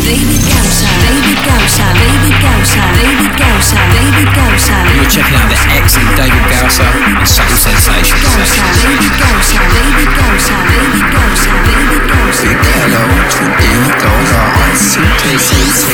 [0.00, 0.40] David.
[0.40, 1.36] David.
[1.40, 2.40] David.
[2.40, 3.30] David.
[3.92, 4.76] David Gausa.
[4.96, 8.24] You're checking out the excellent David Gausa and Subtle Sensations.
[8.80, 9.12] David.
[9.20, 9.60] David.
[9.60, 10.08] David.
[11.68, 12.48] David Gausa.
[12.80, 15.84] Hello to David Gausa on Subtle Sensations.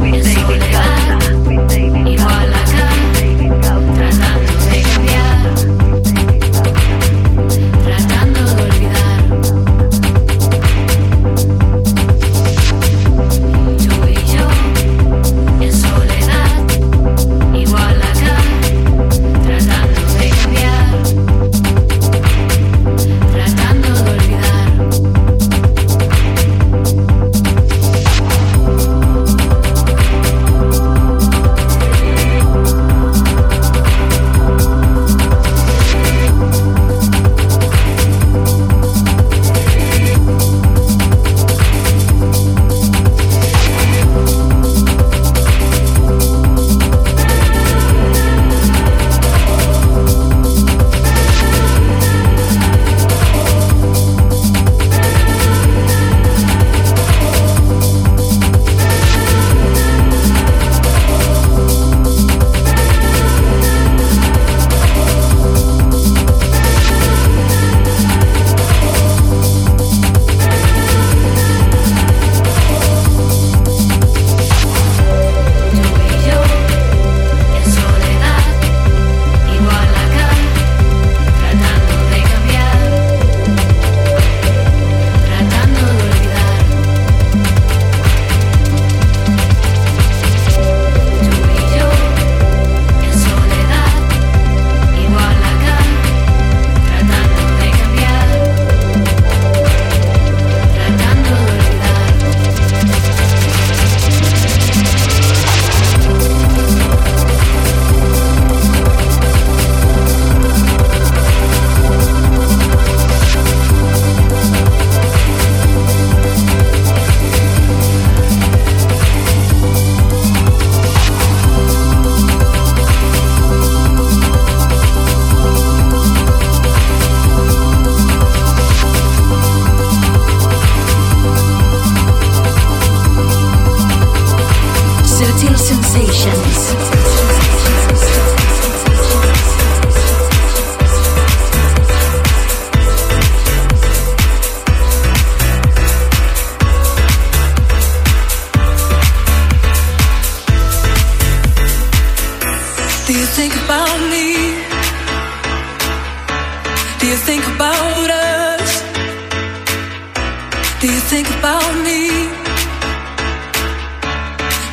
[161.45, 162.01] About me?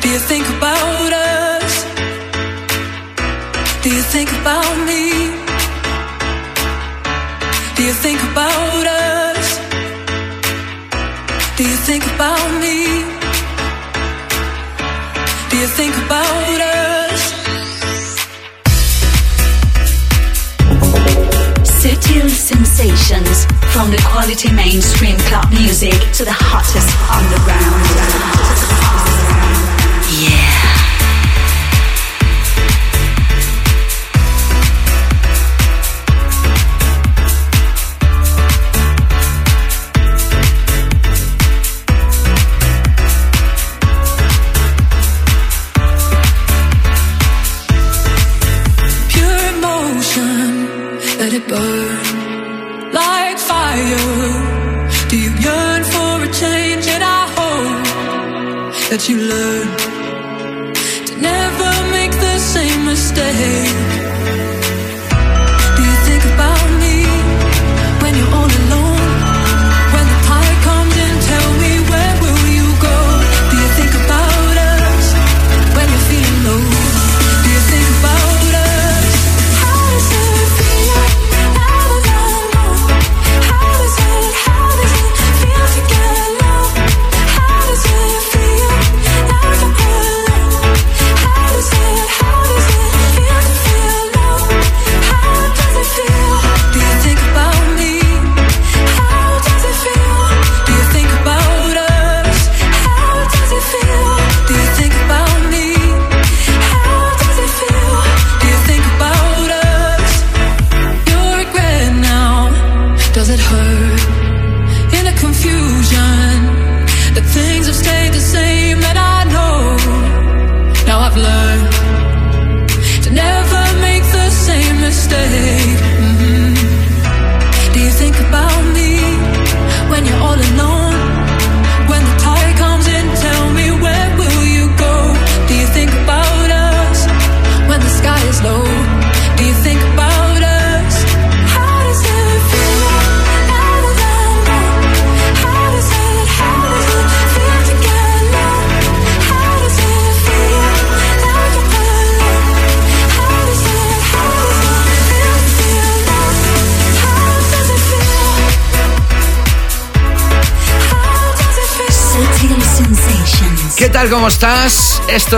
[0.01, 1.71] Do you think about us?
[3.83, 5.03] Do you think about me?
[7.75, 9.45] Do you think about us?
[11.57, 12.77] Do you think about me?
[15.49, 17.21] Do you think about us?
[21.81, 23.62] Subtle Sensations.
[23.73, 27.83] From the quality mainstream club music to the hottest underground.
[30.21, 30.72] Yeah.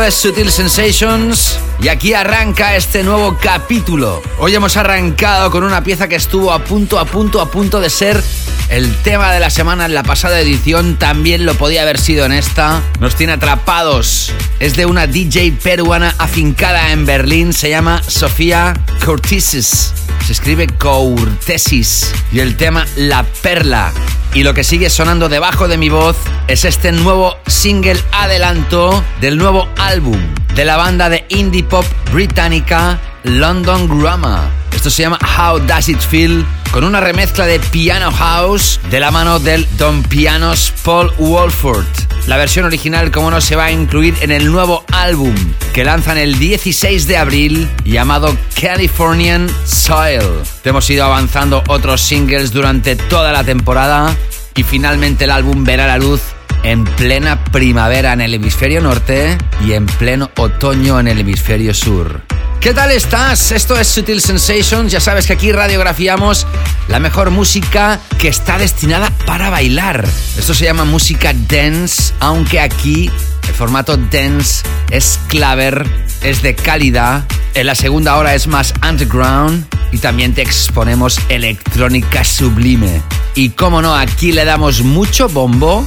[0.04, 4.22] Es Sutil Sensations y aquí arranca este nuevo capítulo.
[4.40, 7.90] Hoy hemos arrancado con una pieza que estuvo a punto, a punto, a punto de
[7.90, 8.22] ser
[8.70, 10.98] el tema de la semana en la pasada edición.
[10.98, 12.84] También lo podía haber sido en esta.
[13.00, 14.34] Nos tiene atrapados.
[14.60, 17.54] Es de una DJ peruana afincada en Berlín.
[17.54, 19.94] Se llama Sofía Cortisis.
[20.26, 22.14] Se escribe Courtesis.
[22.34, 23.94] Y el tema La Perla.
[24.36, 26.18] Y lo que sigue sonando debajo de mi voz
[26.50, 30.18] es este nuevo single adelanto del nuevo álbum
[30.56, 34.50] de la banda de indie pop británica London Grammar.
[34.72, 39.12] Esto se llama How Does It Feel con una remezcla de Piano House de la
[39.12, 41.86] mano del Don Pianos Paul Wolford.
[42.26, 45.36] La versión original, como no, se va a incluir en el nuevo álbum
[45.72, 50.24] que lanzan el 16 de abril llamado Californian Soil.
[50.64, 54.16] Hemos ido avanzando otros singles durante toda la temporada
[54.56, 56.22] y finalmente el álbum verá la luz
[56.66, 62.22] en plena primavera en el hemisferio norte y en pleno otoño en el hemisferio sur.
[62.60, 63.52] ¿Qué tal estás?
[63.52, 64.92] Esto es Sutil Sensations.
[64.92, 66.48] Ya sabes que aquí radiografiamos
[66.88, 70.04] la mejor música que está destinada para bailar.
[70.40, 73.12] Esto se llama música dance, aunque aquí
[73.48, 75.86] el formato dance es claver,
[76.24, 77.26] es de calidad.
[77.54, 83.04] En la segunda hora es más underground y también te exponemos electrónica sublime.
[83.36, 85.86] Y como no, aquí le damos mucho bombo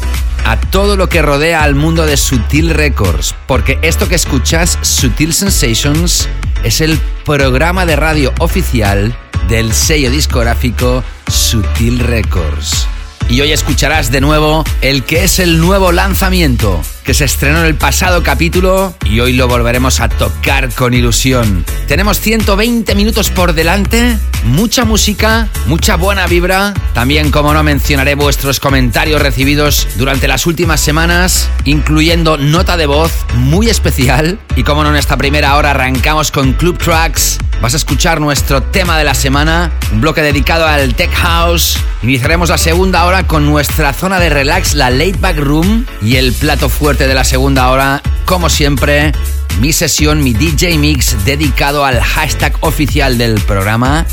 [0.49, 5.35] a todo lo que rodea al mundo de Sutil Records, porque esto que escuchas, Sutil
[5.35, 6.27] Sensations,
[6.65, 9.15] es el programa de radio oficial
[9.51, 12.87] del sello discográfico Sutil Records.
[13.29, 17.65] Y hoy escucharás de nuevo el que es el nuevo lanzamiento que se estrenó en
[17.65, 21.65] el pasado capítulo y hoy lo volveremos a tocar con ilusión.
[21.87, 26.75] Tenemos 120 minutos por delante, mucha música, mucha buena vibra.
[26.93, 33.11] También, como no, mencionaré vuestros comentarios recibidos durante las últimas semanas, incluyendo nota de voz
[33.37, 34.39] muy especial.
[34.55, 37.39] Y como no, en esta primera hora arrancamos con Club Tracks.
[37.61, 41.79] Vas a escuchar nuestro tema de la semana, un bloque dedicado al Tech House.
[42.03, 46.33] Iniciaremos la segunda hora con nuestra zona de relax, la Late Back Room y el
[46.33, 49.13] plato fuerte de la segunda hora, como siempre,
[49.61, 54.05] mi sesión, mi DJ mix dedicado al hashtag oficial del programa,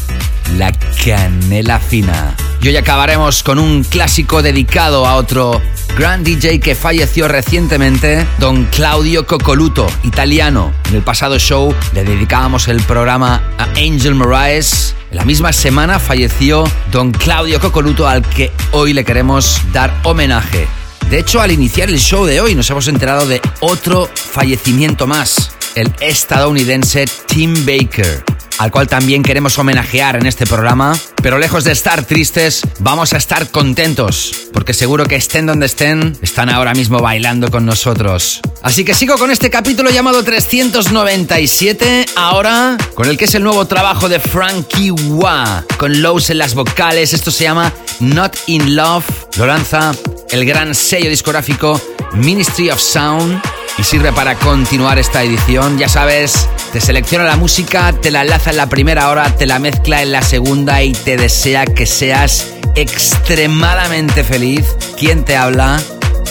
[0.57, 0.71] la
[1.03, 2.35] canela fina.
[2.61, 5.61] Y hoy acabaremos con un clásico dedicado a otro
[5.97, 10.71] gran DJ que falleció recientemente, don Claudio Coccoluto, italiano.
[10.89, 14.95] En el pasado show le dedicábamos el programa a Angel Moraes.
[15.11, 20.67] La misma semana falleció don Claudio Coccoluto al que hoy le queremos dar homenaje.
[21.09, 25.54] De hecho, al iniciar el show de hoy nos hemos enterado de otro fallecimiento más,
[25.75, 28.23] el estadounidense Tim Baker,
[28.57, 30.97] al cual también queremos homenajear en este programa.
[31.21, 36.17] Pero lejos de estar tristes, vamos a estar contentos, porque seguro que estén donde estén,
[36.21, 38.41] están ahora mismo bailando con nosotros.
[38.61, 43.65] Así que sigo con este capítulo llamado 397, ahora con el que es el nuevo
[43.65, 49.05] trabajo de Frankie Wah, con lows en las vocales, esto se llama Not in Love,
[49.37, 49.93] lo lanza
[50.31, 51.81] el gran sello discográfico
[52.13, 53.41] Ministry of Sound
[53.77, 55.77] y sirve para continuar esta edición.
[55.77, 59.59] Ya sabes, te selecciona la música, te la enlaza en la primera hora, te la
[59.59, 64.65] mezcla en la segunda y te desea que seas extremadamente feliz.
[64.97, 65.81] ¿Quién te habla?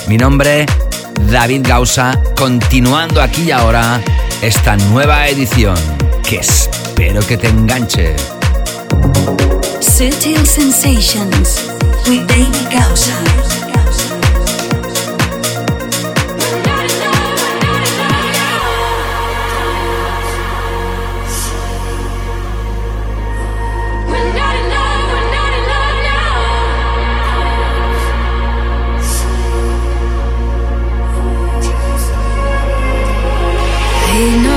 [0.06, 0.66] Mi nombre,
[1.30, 4.00] David Gausa, continuando aquí y ahora
[4.42, 5.76] esta nueva edición
[6.28, 8.16] que espero que te enganche.
[9.80, 11.70] Sutil Sensations
[12.06, 13.53] with David Gausa.
[34.24, 34.53] Night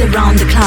[0.00, 0.65] around the club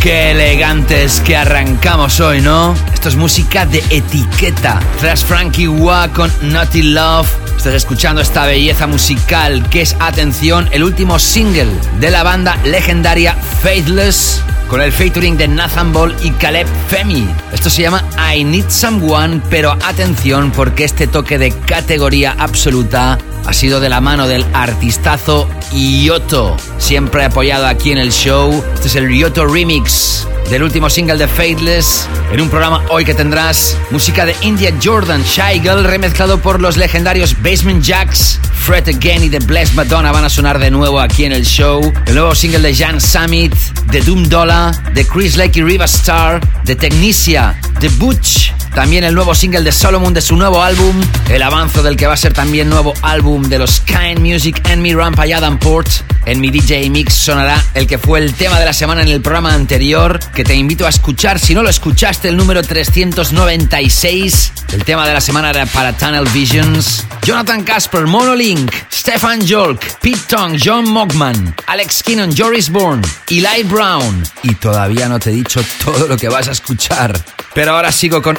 [0.00, 2.74] que arrancamos hoy, ¿no?
[2.92, 4.80] Esto es música de etiqueta.
[5.00, 7.28] Tras Frankie Wah con Naughty Love.
[7.56, 13.34] Estás escuchando esta belleza musical que es, atención, el último single de la banda legendaria
[13.62, 17.26] Faithless con el featuring de Nathan Ball y Caleb Femi.
[17.52, 23.54] Esto se llama I Need Someone, pero atención porque este toque de categoría absoluta ha
[23.54, 28.62] sido de la mano del artistazo Yoto, siempre apoyado aquí en el show.
[28.74, 33.14] Este es el Yoto Remix del último single de Faithless, en un programa hoy que
[33.14, 39.30] tendrás música de India Jordan, Shy remezclado por los legendarios Basement Jacks, Fred Again y
[39.30, 41.80] The Blessed Madonna van a sonar de nuevo aquí en el show.
[42.04, 43.54] El nuevo single de Jan Summit,
[43.90, 49.12] de Doom Dollar, de Chris Lake y Riva Star, de Technicia, de Butch también el
[49.12, 50.94] nuevo single de Solomon de su nuevo álbum,
[51.28, 54.80] el avance del que va a ser también nuevo álbum de los Kind Music and
[54.80, 55.88] Me Rampa y Adam Port.
[56.26, 59.20] En mi DJ Mix sonará el que fue el tema de la semana en el
[59.20, 64.52] programa anterior, que te invito a escuchar si no lo escuchaste, el número 396.
[64.72, 67.04] El tema de la semana era para Tunnel Visions.
[67.24, 74.22] Jonathan Casper, Monolink, Stefan Jolk, Pete Tong, John Mogman, Alex Kinnon, Joris Bourne, Eli Brown.
[74.44, 77.18] Y todavía no te he dicho todo lo que vas a escuchar.
[77.54, 78.38] Pero ahora sigo con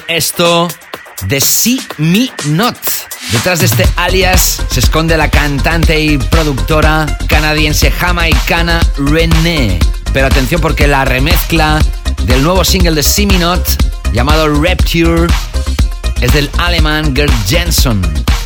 [1.28, 2.78] de See Me Not.
[3.32, 9.80] Detrás de este alias se esconde la cantante y productora canadiense jamaicana René.
[10.14, 11.80] Pero atención porque la remezcla
[12.26, 13.68] del nuevo single de See Me Not
[14.14, 15.28] llamado Rapture
[16.22, 18.02] es del alemán Gerd Jensen.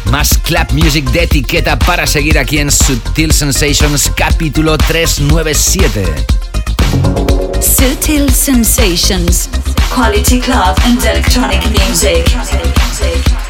[0.05, 6.52] Más clap music de etiqueta para seguir aquí en Sutil Sensations capítulo 397.
[7.59, 9.47] Sutil Sensations,
[9.89, 13.42] quality club and electronic music.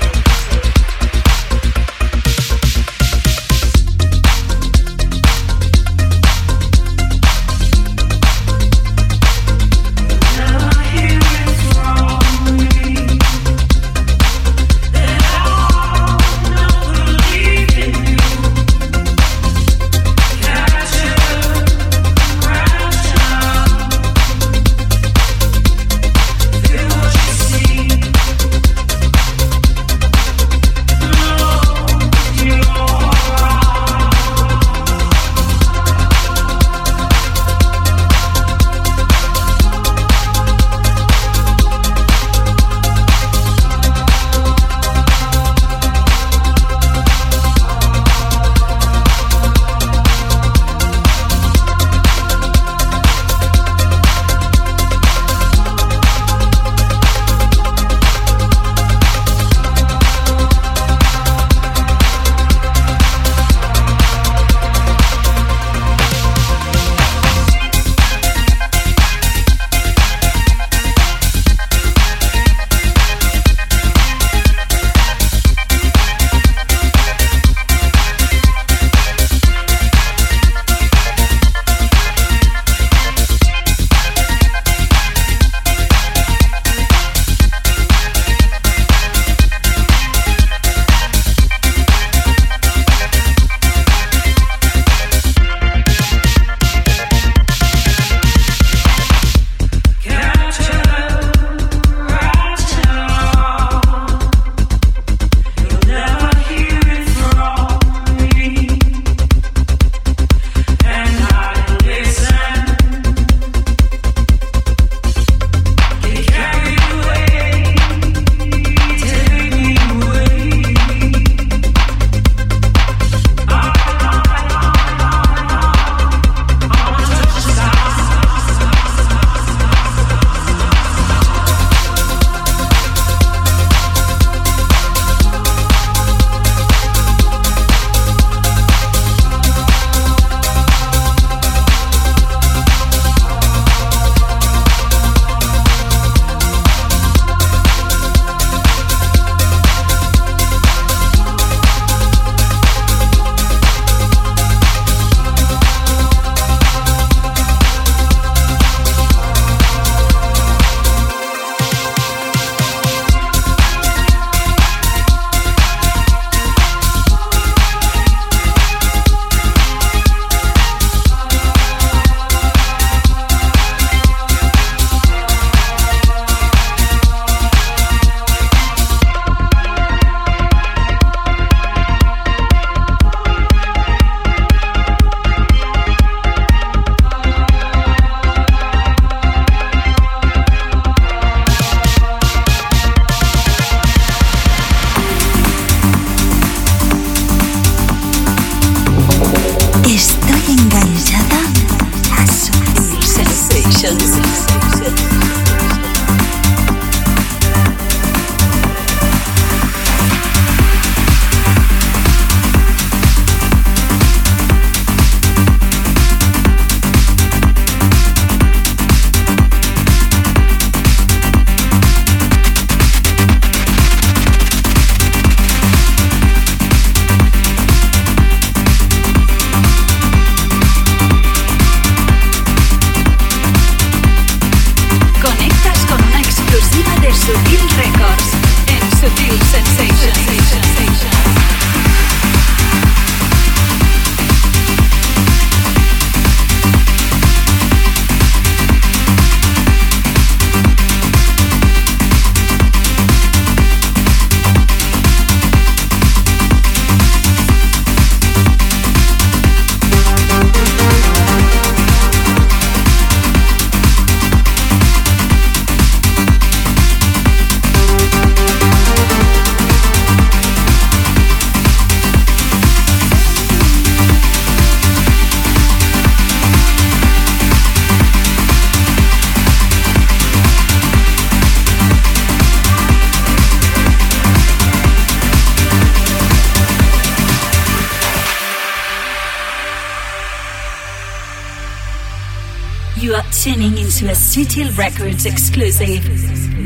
[294.33, 296.03] Sutil Records exclusive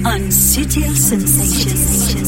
[0.05, 2.26] on Sutil Sensations.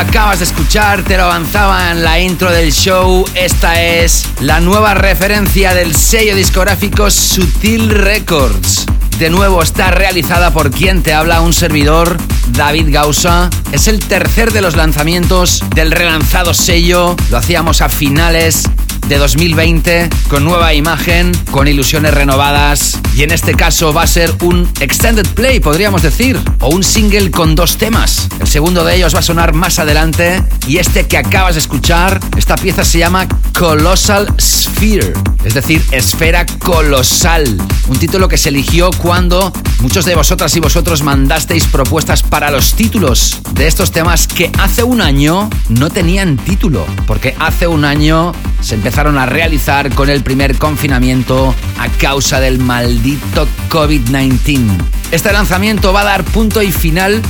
[0.00, 3.26] Acabas de escuchar, te lo avanzaba en la intro del show.
[3.34, 8.86] Esta es la nueva referencia del sello discográfico Sutil Records.
[9.18, 12.16] De nuevo está realizada por quien te habla, un servidor,
[12.52, 13.50] David Gausa.
[13.72, 17.14] Es el tercer de los lanzamientos del relanzado sello.
[17.30, 18.64] Lo hacíamos a finales
[19.06, 24.32] de 2020 con nueva imagen, con ilusiones renovadas y en este caso va a ser
[24.42, 28.29] un extended play, podríamos decir, o un single con dos temas.
[28.40, 32.18] El segundo de ellos va a sonar más adelante y este que acabas de escuchar,
[32.38, 35.12] esta pieza se llama Colossal Sphere,
[35.44, 41.02] es decir, esfera colosal, un título que se eligió cuando muchos de vosotras y vosotros
[41.02, 46.86] mandasteis propuestas para los títulos de estos temas que hace un año no tenían título,
[47.06, 52.58] porque hace un año se empezaron a realizar con el primer confinamiento a causa del
[52.58, 54.66] maldito COVID-19.
[55.10, 57.20] Este lanzamiento va a dar punto y final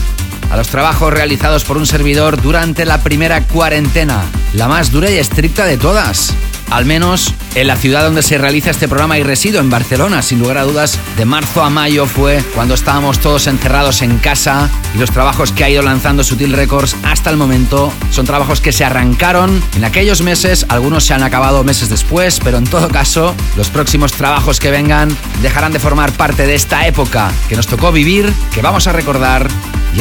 [0.51, 5.19] a los trabajos realizados por un servidor durante la primera cuarentena, la más dura y
[5.19, 6.35] estricta de todas
[6.71, 10.23] al menos en la ciudad donde se realiza este programa y resido, en Barcelona.
[10.23, 14.71] Sin lugar a dudas, de marzo a mayo fue cuando estábamos todos encerrados en casa
[14.95, 18.73] y los trabajos que ha ido lanzando Sutil Records hasta el momento son trabajos que
[18.73, 23.35] se arrancaron en aquellos meses, algunos se han acabado meses después, pero en todo caso,
[23.57, 27.91] los próximos trabajos que vengan dejarán de formar parte de esta época que nos tocó
[27.91, 29.49] vivir, que vamos a recordar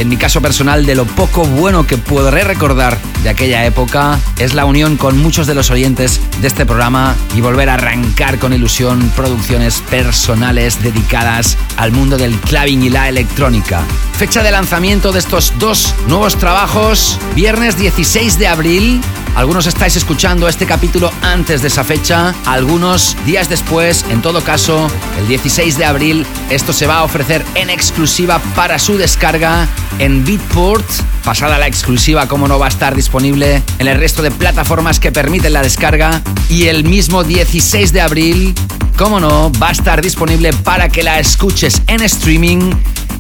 [0.02, 4.54] en mi caso personal de lo poco bueno que podré recordar de aquella época es
[4.54, 8.54] la unión con muchos de los oyentes de este programa y volver a arrancar con
[8.54, 13.84] ilusión producciones personales dedicadas al mundo del clubbing y la electrónica.
[14.18, 19.02] Fecha de lanzamiento de estos dos nuevos trabajos, viernes 16 de abril
[19.36, 24.06] algunos estáis escuchando este capítulo antes de esa fecha, algunos días después.
[24.10, 24.88] En todo caso,
[25.20, 29.68] el 16 de abril esto se va a ofrecer en exclusiva para su descarga
[30.00, 30.86] en Beatport.
[31.24, 35.12] Pasada la exclusiva, como no va a estar disponible en el resto de plataformas que
[35.12, 36.22] permiten la descarga.
[36.50, 38.56] Y el mismo 16 de abril,
[38.98, 42.72] como no, va a estar disponible para que la escuches en streaming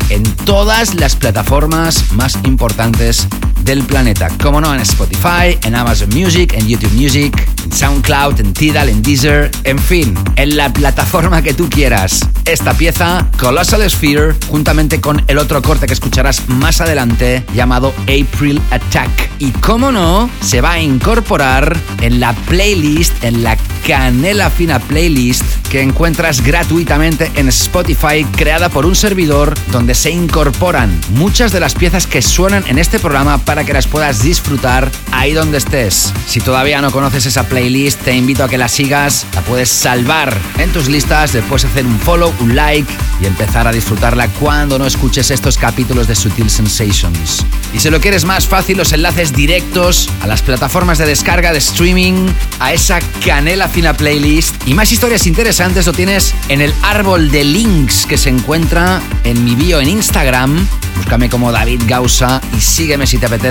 [0.09, 3.27] en todas las plataformas más importantes
[3.69, 4.29] del planeta.
[4.41, 9.03] Como no, en Spotify, en Amazon Music, en YouTube Music, en SoundCloud, en Tidal, en
[9.03, 12.27] Deezer, en fin, en la plataforma que tú quieras.
[12.45, 18.59] Esta pieza, Colossal Sphere, juntamente con el otro corte que escucharás más adelante, llamado April
[18.71, 19.29] Attack.
[19.37, 23.55] Y cómo no, se va a incorporar en la playlist, en la
[23.85, 30.99] canela fina playlist que encuentras gratuitamente en Spotify, creada por un servidor donde se incorporan
[31.11, 35.33] muchas de las piezas que suenan en este programa para que las puedas disfrutar ahí
[35.33, 36.13] donde estés.
[36.27, 40.37] Si todavía no conoces esa playlist, te invito a que la sigas, la puedes salvar
[40.57, 42.91] en tus listas, después hacer un follow, un like
[43.21, 47.45] y empezar a disfrutarla cuando no escuches estos capítulos de Sutil Sensations.
[47.73, 51.59] Y si lo quieres más fácil, los enlaces directos a las plataformas de descarga de
[51.59, 52.27] streaming,
[52.59, 57.43] a esa canela fina playlist y más historias interesantes lo tienes en el árbol de
[57.43, 60.67] links que se encuentra en mi bio en Instagram.
[60.97, 63.48] Búscame como David Gausa y sígueme si te apetece.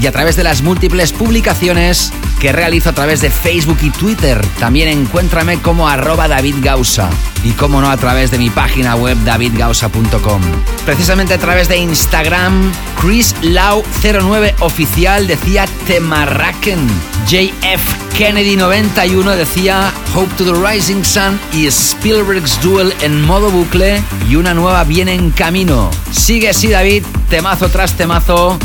[0.00, 4.40] Y a través de las múltiples publicaciones que realizo a través de Facebook y Twitter.
[4.58, 7.10] También encuéntrame como arroba David Gausa.
[7.42, 10.42] Y como no, a través de mi página web davidgausa.com.
[10.84, 16.86] Precisamente a través de Instagram, Chris Lau09 oficial decía Temarraken.
[17.26, 24.02] JF Kennedy 91 decía Hope to the Rising Sun y Spielberg's Duel en modo bucle
[24.28, 25.90] y una nueva viene en camino.
[26.10, 28.58] Sigue así David, temazo tras temazo.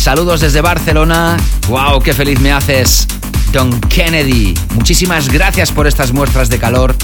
[0.00, 1.36] Saludos desde Barcelona.
[1.68, 2.00] ¡Wow!
[2.00, 3.06] ¡Qué feliz me haces!
[3.52, 4.54] Don Kennedy.
[4.74, 6.96] Muchísimas gracias por estas muestras de calor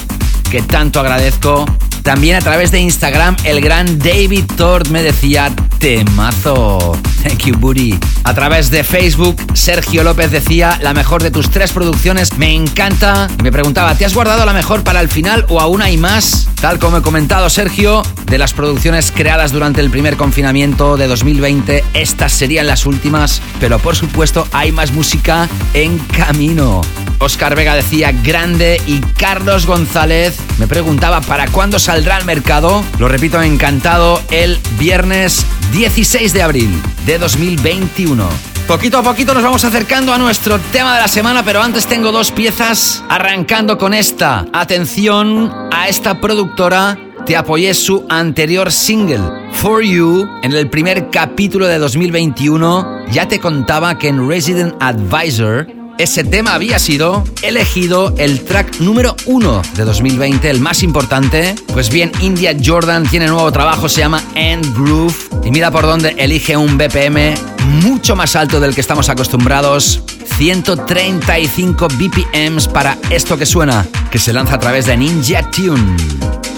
[0.51, 1.67] que tanto agradezco.
[2.07, 6.97] También a través de Instagram, el gran David Tord me decía temazo.
[7.25, 7.99] Thank you, buddy.
[8.23, 12.39] A través de Facebook, Sergio López decía la mejor de tus tres producciones.
[12.39, 13.27] Me encanta.
[13.43, 16.49] Me preguntaba, ¿te has guardado la mejor para el final o aún hay más?
[16.61, 21.83] Tal como he comentado, Sergio, de las producciones creadas durante el primer confinamiento de 2020,
[21.93, 26.83] estas serían las últimas, pero por supuesto hay más música en camino.
[27.19, 32.85] Oscar Vega decía grande y Carlos González me preguntaba para cuándo saldrá al mercado.
[32.99, 38.29] Lo repito, encantado, el viernes 16 de abril de 2021.
[38.69, 42.13] Poquito a poquito nos vamos acercando a nuestro tema de la semana, pero antes tengo
[42.13, 44.45] dos piezas, arrancando con esta.
[44.53, 51.67] Atención a esta productora, te apoyé su anterior single, For You, en el primer capítulo
[51.67, 53.07] de 2021.
[53.11, 55.67] Ya te contaba que en Resident Advisor
[55.99, 61.55] ese tema había sido elegido el track número uno de 2020, el más importante.
[61.73, 65.15] Pues bien, India Jordan tiene nuevo trabajo, se llama End Groove.
[65.45, 67.35] Y mira por dónde elige un BPM
[67.83, 70.03] mucho más alto del que estamos acostumbrados.
[70.37, 75.97] 135 BPMs para esto que suena, que se lanza a través de Ninja Tune.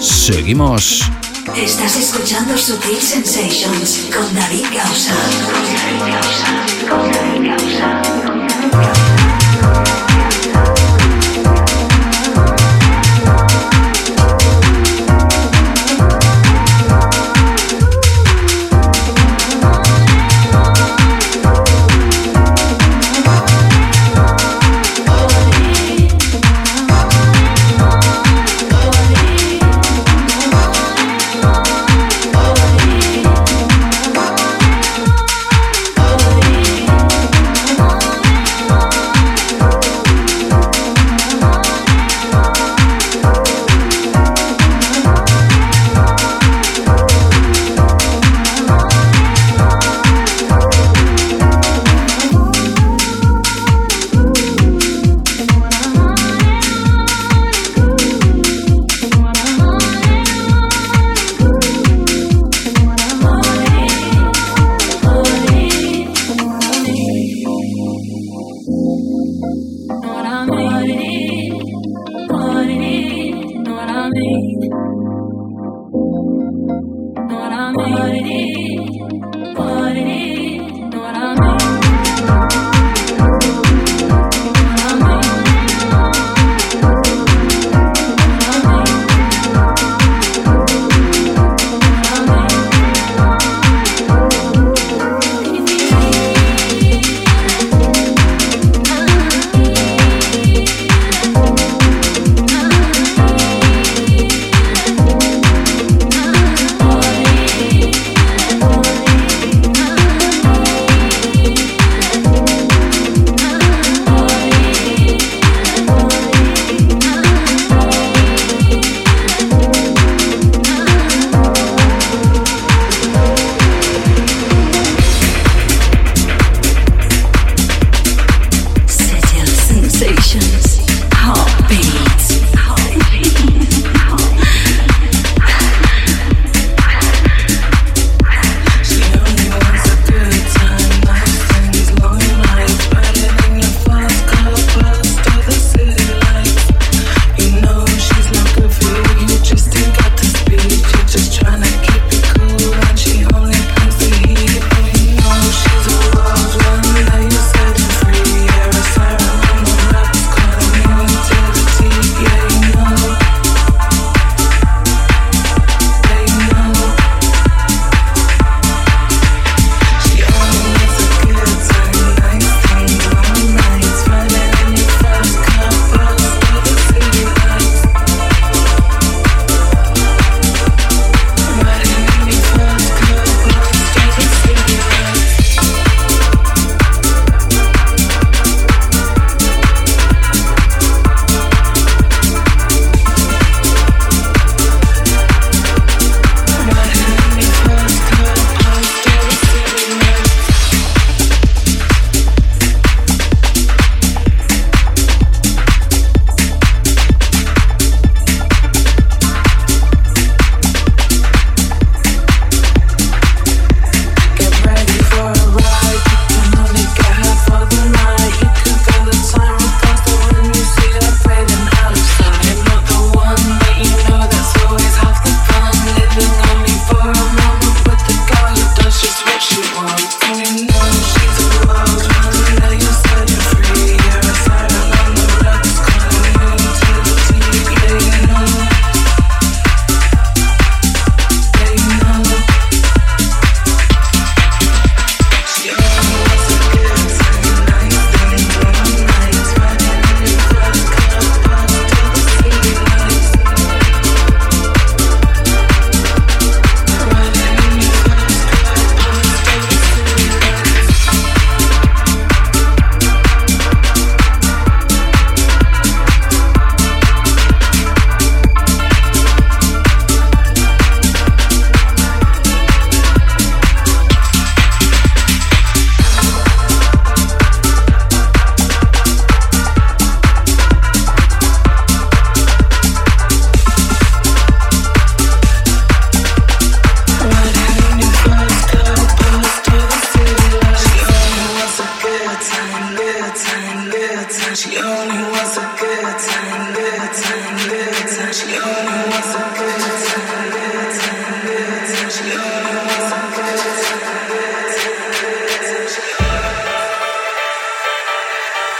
[0.01, 1.03] Seguimos.
[1.55, 5.15] Estás escuchando Sutil Sensations con David Gausa.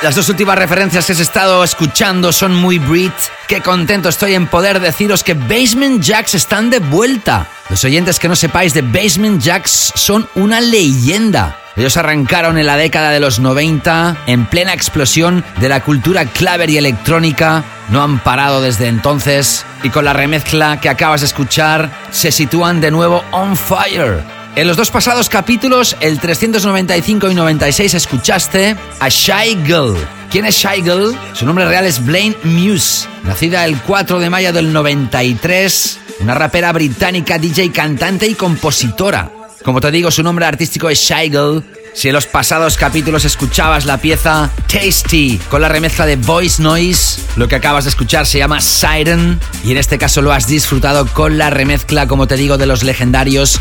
[0.09, 3.13] Las dos últimas referencias que has estado escuchando son muy Brit.
[3.47, 7.47] Qué contento estoy en poder deciros que Basement Jacks están de vuelta.
[7.69, 11.59] Los oyentes que no sepáis de Basement Jacks son una leyenda.
[11.75, 16.71] Ellos arrancaron en la década de los 90, en plena explosión de la cultura claver
[16.71, 17.63] y electrónica.
[17.89, 22.81] No han parado desde entonces y con la remezcla que acabas de escuchar se sitúan
[22.81, 24.38] de nuevo on fire.
[24.55, 29.95] En los dos pasados capítulos, el 395 y 96, escuchaste a Shy Girl.
[30.29, 31.17] ¿Quién es Shy Girl?
[31.33, 36.73] Su nombre real es Blaine Muse, nacida el 4 de mayo del 93, una rapera
[36.73, 39.31] británica, DJ, cantante y compositora.
[39.63, 41.63] Como te digo, su nombre artístico es Shy Girl
[41.99, 47.19] si en los pasados capítulos escuchabas la pieza Tasty con la remezcla de Voice Noise,
[47.35, 51.07] lo que acabas de escuchar se llama Siren y en este caso lo has disfrutado
[51.07, 53.59] con la remezcla, como te digo, de los legendarios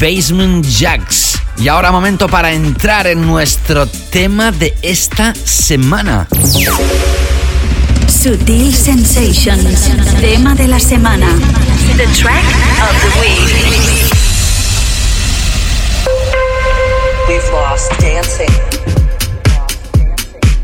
[0.00, 1.40] Basement Jacks.
[1.58, 6.28] Y ahora momento para entrar en nuestro tema de esta semana.
[8.06, 11.26] Sutil Sensations, tema de la semana.
[11.96, 12.44] The track
[12.84, 14.39] of the week.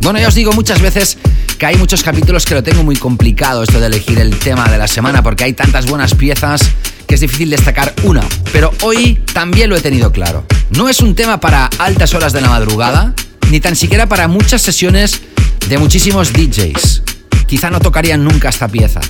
[0.00, 1.16] Bueno, ya os digo muchas veces
[1.58, 4.76] que hay muchos capítulos que lo tengo muy complicado esto de elegir el tema de
[4.76, 6.60] la semana porque hay tantas buenas piezas
[7.06, 8.22] que es difícil destacar una.
[8.52, 10.44] Pero hoy también lo he tenido claro.
[10.70, 13.14] No es un tema para altas horas de la madrugada,
[13.50, 15.20] ni tan siquiera para muchas sesiones
[15.68, 17.02] de muchísimos DJs.
[17.46, 19.00] Quizá no tocarían nunca esta pieza.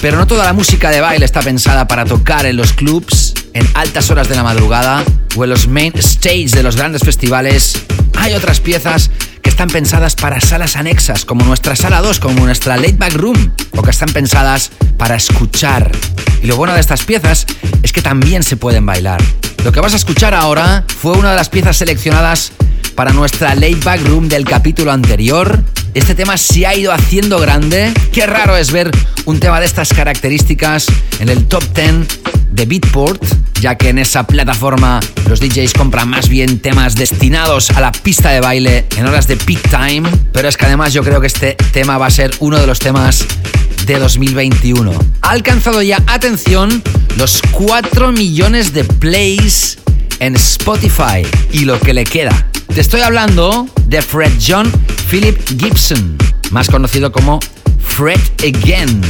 [0.00, 3.68] Pero no toda la música de baile está pensada para tocar en los clubs en
[3.74, 5.04] altas horas de la madrugada
[5.36, 7.74] o en los main stage de los grandes festivales.
[8.18, 9.10] Hay otras piezas
[9.60, 13.82] están pensadas para salas anexas, como nuestra sala 2, como nuestra late back room, o
[13.82, 15.92] que están pensadas para escuchar.
[16.42, 17.44] Y lo bueno de estas piezas
[17.82, 19.22] es que también se pueden bailar.
[19.62, 22.52] Lo que vas a escuchar ahora fue una de las piezas seleccionadas
[22.94, 25.62] para nuestra late back room del capítulo anterior.
[25.92, 27.92] Este tema se ha ido haciendo grande.
[28.14, 28.90] Qué raro es ver
[29.26, 30.86] un tema de estas características
[31.18, 32.06] en el top 10
[32.50, 33.22] de Beatport,
[33.60, 38.30] ya que en esa plataforma los DJs compran más bien temas destinados a la pista
[38.30, 40.08] de baile en horas de time.
[40.32, 42.78] Pero es que además yo creo que este tema va a ser uno de los
[42.78, 43.26] temas
[43.86, 44.92] de 2021.
[45.22, 46.82] Ha alcanzado ya, atención,
[47.16, 49.78] los 4 millones de plays
[50.18, 52.46] en Spotify y lo que le queda.
[52.74, 54.70] Te estoy hablando de Fred John
[55.10, 56.16] Philip Gibson,
[56.50, 57.40] más conocido como
[58.00, 59.02] Fred Again.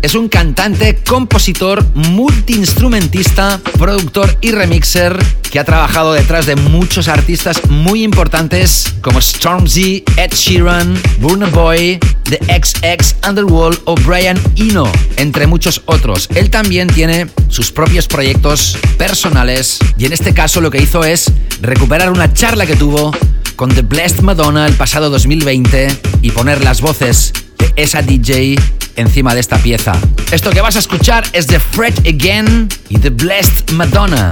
[0.00, 7.60] Es un cantante, compositor, multiinstrumentista, productor y remixer que ha trabajado detrás de muchos artistas
[7.68, 15.46] muy importantes como Stormzy, Ed Sheeran, Burna Boy, The XX, Underworld o Brian Eno, entre
[15.46, 16.30] muchos otros.
[16.34, 21.30] Él también tiene sus propios proyectos personales y en este caso lo que hizo es
[21.60, 23.12] recuperar una charla que tuvo
[23.54, 25.88] con The Blessed Madonna el pasado 2020
[26.22, 28.56] y poner las voces de esa DJ
[28.96, 29.92] encima de esta pieza.
[30.30, 34.30] Esto que vas a escuchar es de Fred Again y The Blessed Madonna.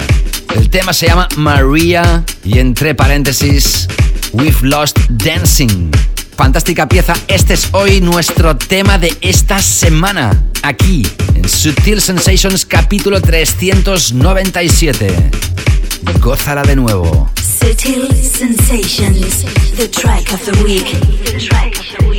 [0.55, 3.89] El tema se llama Maria y entre paréntesis,
[4.33, 5.91] We've Lost Dancing.
[6.37, 13.20] Fantástica pieza, este es hoy nuestro tema de esta semana, aquí en Sutil Sensations capítulo
[13.20, 15.31] 397.
[16.20, 17.31] Gózala de nuevo.
[17.37, 19.45] Sutil Sensations,
[19.77, 20.87] the track of the week.
[21.25, 22.11] The track of the week.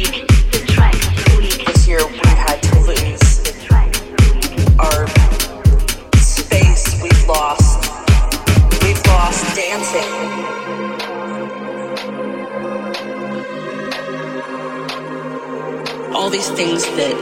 [16.33, 17.15] These things that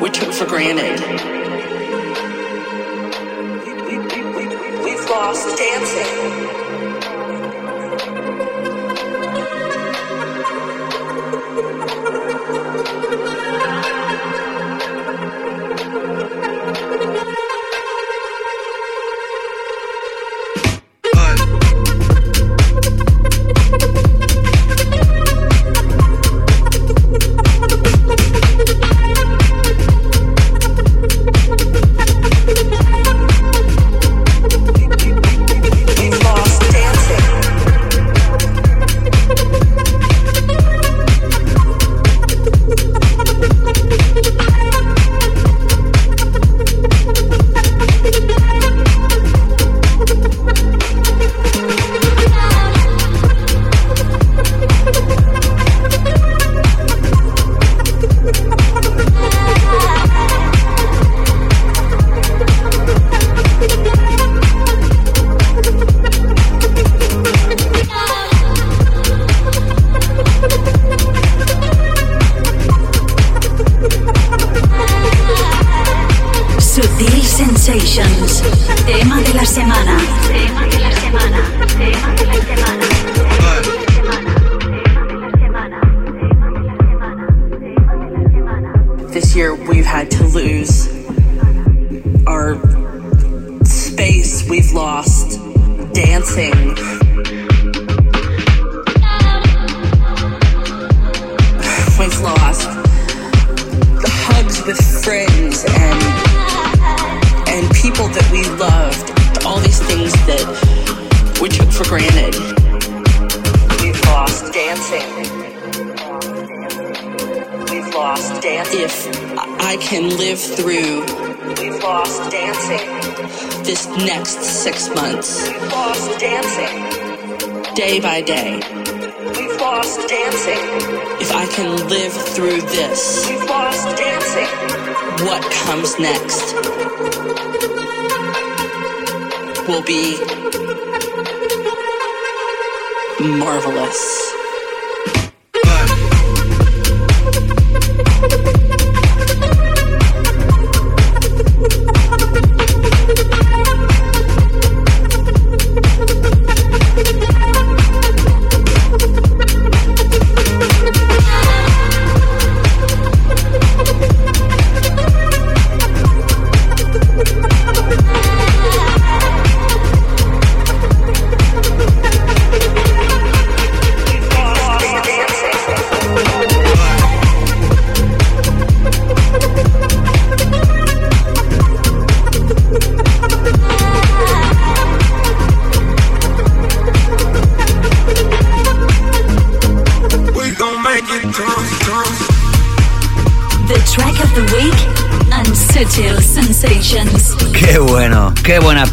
[0.00, 1.00] we took for granted.
[3.64, 6.27] We- we- we- we- We've lost dancing.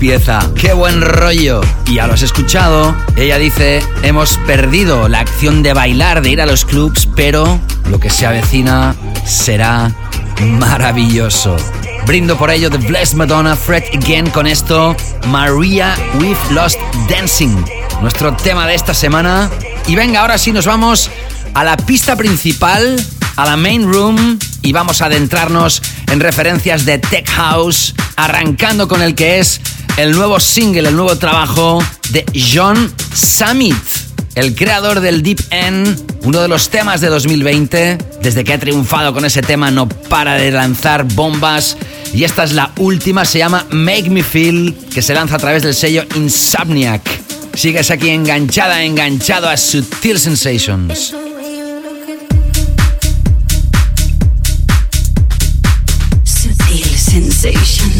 [0.06, 1.62] Pieza, qué buen rollo.
[1.88, 6.42] Y ya lo has escuchado, ella dice, hemos perdido la acción de bailar, de ir
[6.42, 8.96] a los clubs, pero lo que se avecina
[9.26, 9.92] será
[10.60, 11.58] maravilloso.
[12.06, 14.96] Brindo por ello The Blessed Madonna, Fred Again con esto,
[15.26, 16.80] Maria We've Lost
[17.10, 17.66] Dancing,
[18.00, 19.50] nuestro tema de esta semana.
[19.88, 21.10] Y venga, ahora sí nos vamos
[21.56, 23.04] a la pista principal,
[23.38, 25.82] a la main room, y vamos a adentrarnos
[26.12, 29.62] en referencias de Tech House, arrancando con el que es
[29.98, 33.76] el nuevo single, el nuevo trabajo de John Summit,
[34.36, 37.98] el creador del Deep End, uno de los temas de 2020.
[38.22, 41.78] Desde que ha triunfado con ese tema no para de lanzar bombas.
[42.14, 45.64] Y esta es la última, se llama Make Me Feel, que se lanza a través
[45.64, 47.02] del sello Insomniac.
[47.54, 51.14] Sigues aquí enganchada, enganchado a Sutil Sensations.
[56.24, 57.95] Sutil Sensations.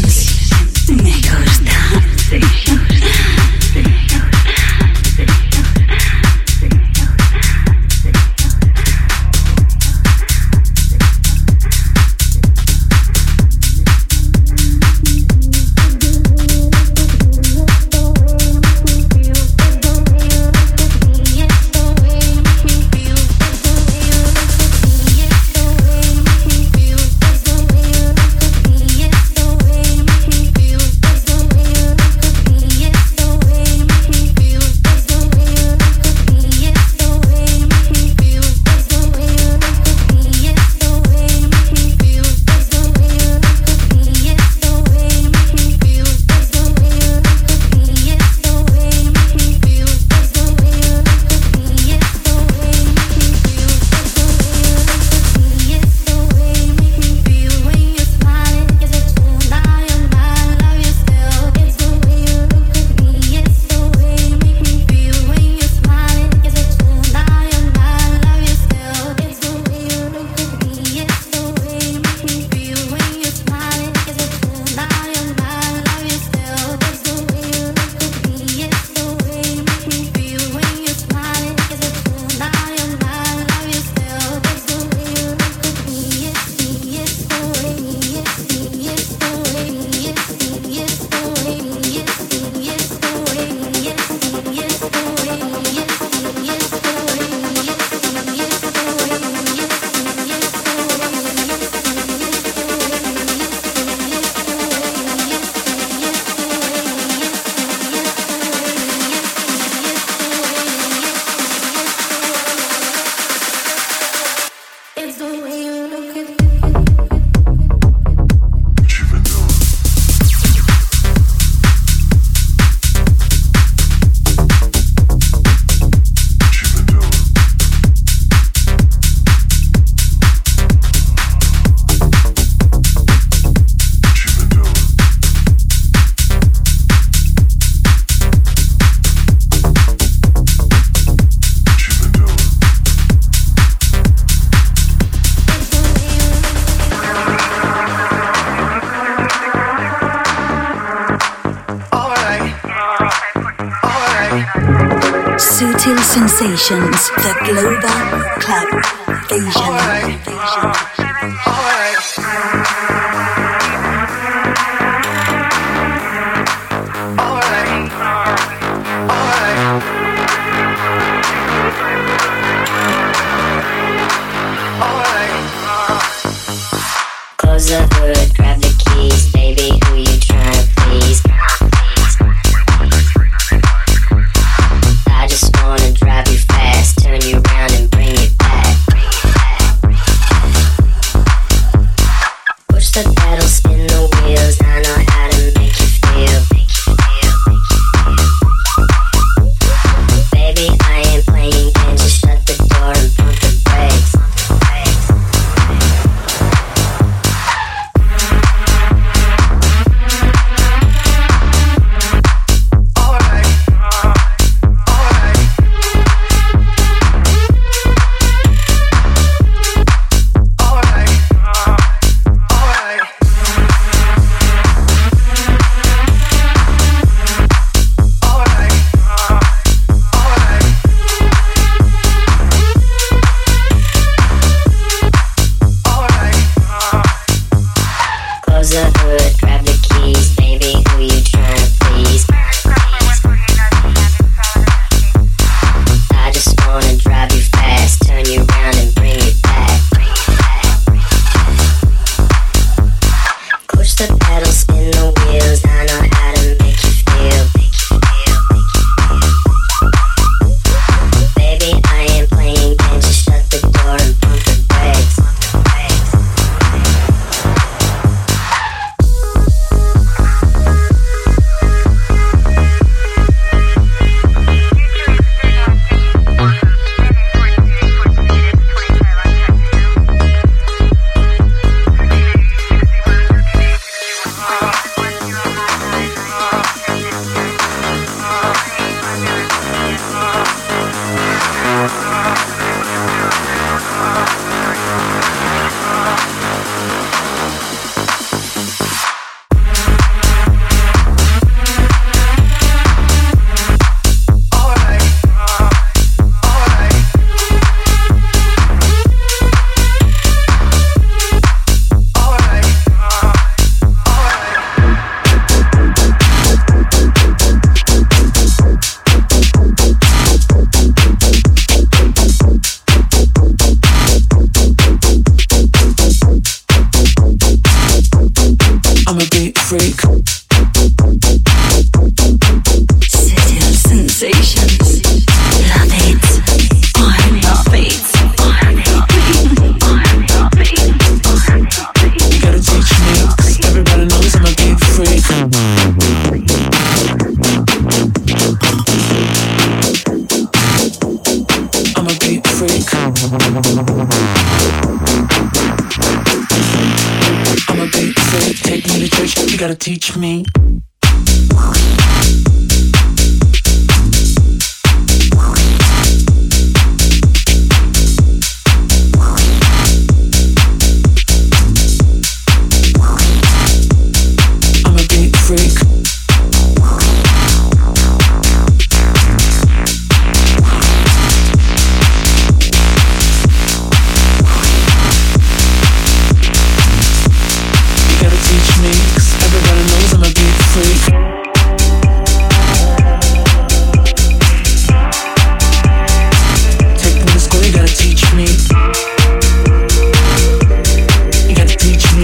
[177.66, 178.25] desert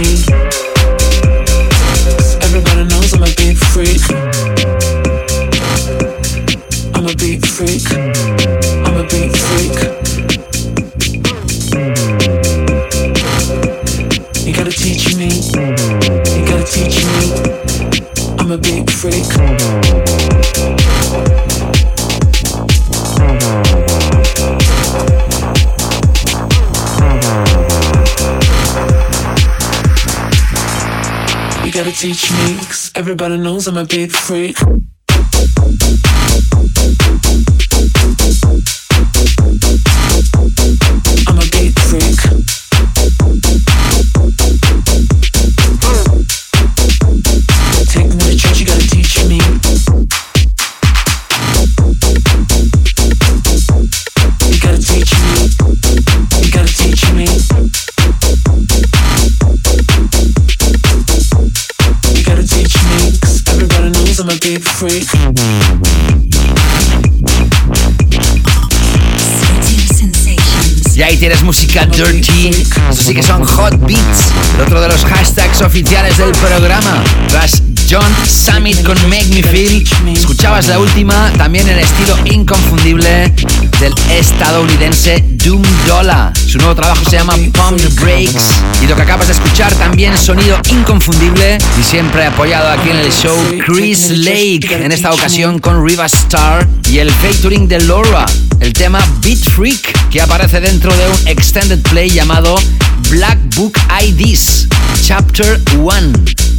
[0.03, 0.42] me.
[33.13, 34.57] Everybody knows I'm a big freak.
[71.87, 72.51] Dirty.
[72.91, 74.33] Eso sí que son hot beats.
[74.61, 77.03] otro de los hashtags oficiales del programa.
[77.29, 79.85] Tras John Summit con Make Me Feel.
[80.17, 83.33] Escuchabas la última, también en estilo inconfundible
[83.81, 86.33] del estadounidense Doom Dollar.
[86.37, 88.45] Su nuevo trabajo se llama Pump the Breaks.
[88.83, 93.13] Y lo que acabas de escuchar también sonido inconfundible y siempre apoyado aquí en el
[93.13, 94.69] show Chris Lake.
[94.71, 98.25] En esta ocasión con Riva Star y el featuring de Laura.
[98.61, 102.55] El tema Beat Freak que aparece dentro de un extended play llamado
[103.09, 103.73] Black Book
[104.05, 104.69] IDs
[105.03, 106.13] Chapter 1.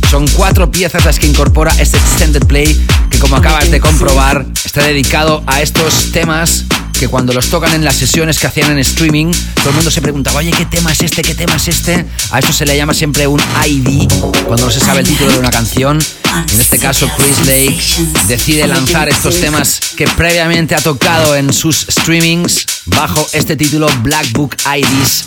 [0.09, 4.81] Son cuatro piezas las que incorpora este extended play que como acabas de comprobar está
[4.81, 6.65] dedicado a estos temas
[6.99, 10.01] que cuando los tocan en las sesiones que hacían en streaming, todo el mundo se
[10.01, 11.21] preguntaba, oye, ¿qué tema es este?
[11.21, 12.05] ¿Qué tema es este?
[12.31, 14.09] A esto se le llama siempre un ID,
[14.47, 15.99] cuando no se sabe el título de una canción.
[16.51, 17.83] En este caso, Chris Lake
[18.27, 24.31] decide lanzar estos temas que previamente ha tocado en sus streamings bajo este título Black
[24.33, 25.25] Book IDs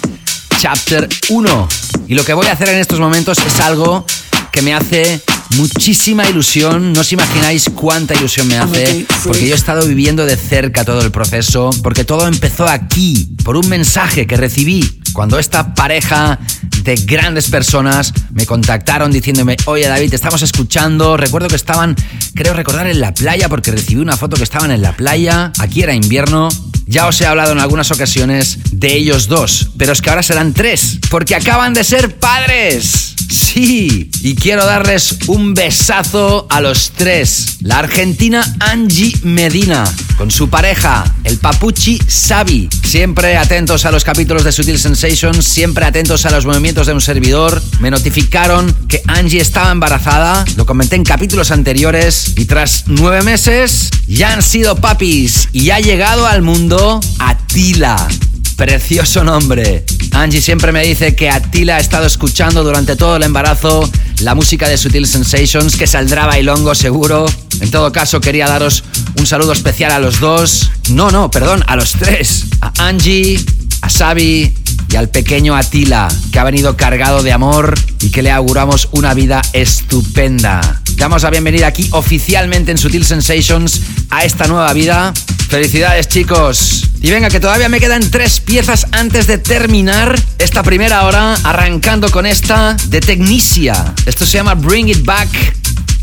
[0.58, 1.68] Chapter 1.
[2.08, 4.06] Y lo que voy a hacer en estos momentos es algo
[4.52, 5.20] que me hace
[5.56, 6.92] muchísima ilusión.
[6.92, 11.02] No os imagináis cuánta ilusión me hace, porque yo he estado viviendo de cerca todo
[11.02, 16.38] el proceso, porque todo empezó aquí, por un mensaje que recibí cuando esta pareja
[16.82, 21.16] de grandes personas me contactaron diciéndome, oye David, te estamos escuchando.
[21.16, 21.96] Recuerdo que estaban,
[22.34, 25.52] creo recordar, en la playa, porque recibí una foto que estaban en la playa.
[25.58, 26.50] Aquí era invierno.
[26.84, 30.52] Ya os he hablado en algunas ocasiones de ellos dos, pero es que ahora serán
[30.52, 33.15] tres, porque acaban de ser padres.
[33.28, 37.58] Sí, y quiero darles un besazo a los tres.
[37.60, 39.84] La argentina Angie Medina,
[40.16, 42.68] con su pareja, el papuchi Xavi.
[42.84, 47.00] Siempre atentos a los capítulos de Sutil Sensations, siempre atentos a los movimientos de un
[47.00, 47.62] servidor.
[47.80, 53.90] Me notificaron que Angie estaba embarazada, lo comenté en capítulos anteriores, y tras nueve meses
[54.06, 58.08] ya han sido papis y ha llegado al mundo Atila.
[58.56, 59.84] Precioso nombre.
[60.12, 63.88] Angie siempre me dice que Attila ha estado escuchando durante todo el embarazo
[64.20, 67.26] la música de Sutil Sensations, que saldrá bailongo seguro.
[67.60, 68.82] En todo caso, quería daros
[69.18, 70.70] un saludo especial a los dos.
[70.88, 72.46] No, no, perdón, a los tres.
[72.62, 73.44] A Angie,
[73.82, 74.54] a Xavi
[74.88, 79.12] y al pequeño Attila, que ha venido cargado de amor y que le auguramos una
[79.12, 80.80] vida estupenda.
[80.96, 85.12] Damos la bienvenida aquí oficialmente en Sutil Sensations a esta nueva vida.
[85.48, 86.84] Felicidades chicos.
[87.02, 92.10] Y venga, que todavía me quedan tres piezas antes de terminar esta primera hora, arrancando
[92.10, 93.94] con esta de Technicia.
[94.06, 95.28] Esto se llama Bring It Back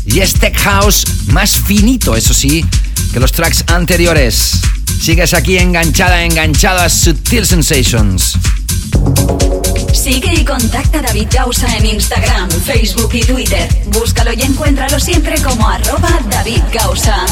[0.06, 2.64] y es Tech House más finito, eso sí,
[3.12, 4.52] que los tracks anteriores.
[5.02, 8.38] Sigues aquí enganchada, enganchado a Sutil Sensations.
[9.94, 13.68] Sigue y contacta a David Gausa en Instagram, Facebook y Twitter.
[13.86, 17.24] Búscalo y encuéntralo siempre como arroba David Gausa.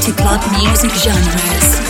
[0.00, 1.80] Quality club music genres.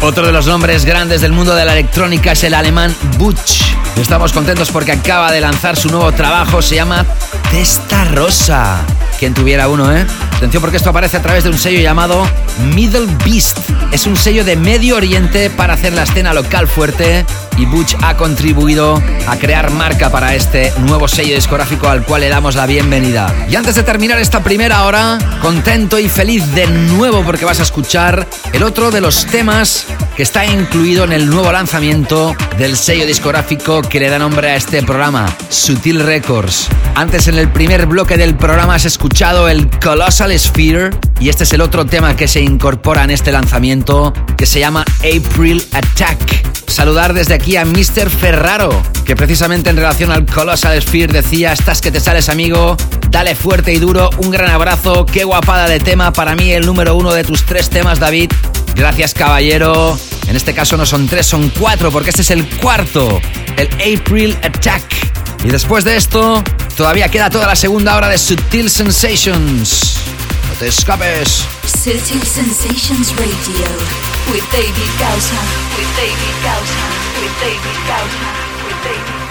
[0.00, 3.81] Otro de los nombres grandes del mundo de la electrónica es el alemán Butch.
[4.00, 7.06] Estamos contentos porque acaba de lanzar su nuevo trabajo, se llama
[7.50, 8.80] Testa Rosa.
[9.18, 10.04] Quien tuviera uno, ¿eh?
[10.36, 12.26] Atención porque esto aparece a través de un sello llamado
[12.74, 13.58] Middle Beast.
[13.92, 17.24] Es un sello de Medio Oriente para hacer la escena local fuerte
[17.56, 22.28] y Butch ha contribuido a crear marca para este nuevo sello discográfico al cual le
[22.28, 23.32] damos la bienvenida.
[23.48, 27.62] Y antes de terminar esta primera hora, contento y feliz de nuevo porque vas a
[27.62, 29.86] escuchar el otro de los temas
[30.16, 34.56] que está incluido en el nuevo lanzamiento del sello discográfico que le da nombre a
[34.56, 36.68] este programa, Sutil Records.
[36.94, 40.90] Antes en el primer bloque del programa has escuchado el Colossal Sphere
[41.20, 44.84] y este es el otro tema que se incorpora en este lanzamiento que se llama
[44.98, 46.46] April Attack.
[46.66, 48.10] Saludar desde aquí a Mr.
[48.10, 52.76] Ferraro, que precisamente en relación al Colossal Sphere decía, estás que te sales amigo,
[53.10, 56.96] dale fuerte y duro, un gran abrazo, qué guapada de tema, para mí el número
[56.96, 58.32] uno de tus tres temas David,
[58.74, 63.20] gracias caballero, en este caso no son tres, son cuatro, porque este es el cuarto,
[63.56, 64.82] el April Attack.
[65.44, 66.42] Y después de esto,
[66.76, 69.96] todavía queda toda la segunda hora de Sutil Sensations.
[70.48, 71.44] No te escapes.
[71.66, 73.66] Sutil Sensations Radio
[74.32, 74.72] with David
[75.76, 76.36] with David
[77.20, 77.76] with David
[78.66, 79.21] with David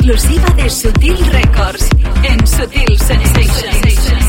[0.00, 1.86] exclusiva de Sutil Records
[2.22, 4.19] en Sutil Sensations.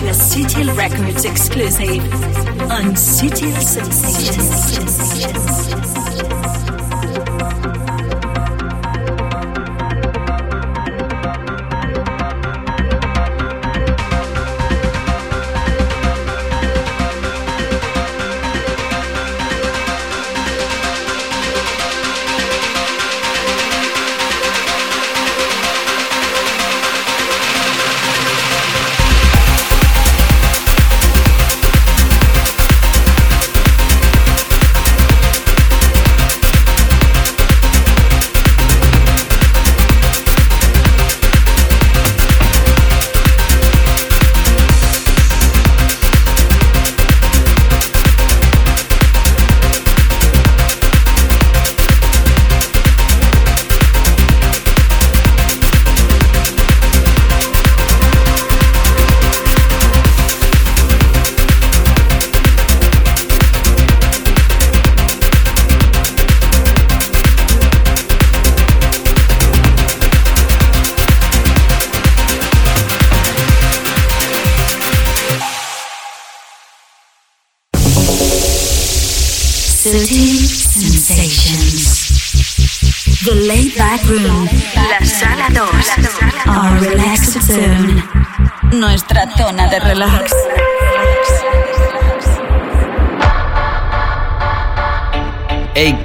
[0.00, 2.02] Into a Sutil Records exclusive
[2.70, 5.49] on Sutil Sensations.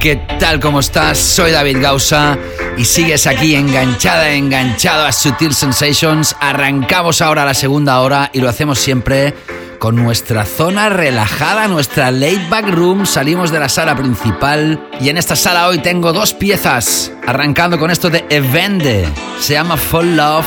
[0.05, 0.59] ¿Qué tal?
[0.59, 1.17] ¿Cómo estás?
[1.17, 2.37] Soy David Gausa
[2.77, 6.35] y sigues aquí enganchada, enganchado a Sutil Sensations.
[6.39, 9.33] Arrancamos ahora la segunda hora y lo hacemos siempre
[9.79, 13.07] con nuestra zona relajada, nuestra late back room.
[13.07, 17.11] Salimos de la sala principal y en esta sala hoy tengo dos piezas.
[17.25, 19.09] Arrancando con esto de Evende.
[19.39, 20.45] Se llama Fall Love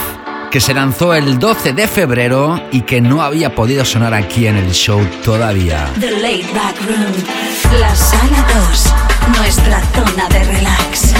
[0.53, 4.57] que se lanzó el 12 de febrero y que no había podido sonar aquí en
[4.57, 5.91] el show todavía.
[6.01, 8.93] The Late Back Room, la sala 2,
[9.29, 11.15] nuestra zona de relax.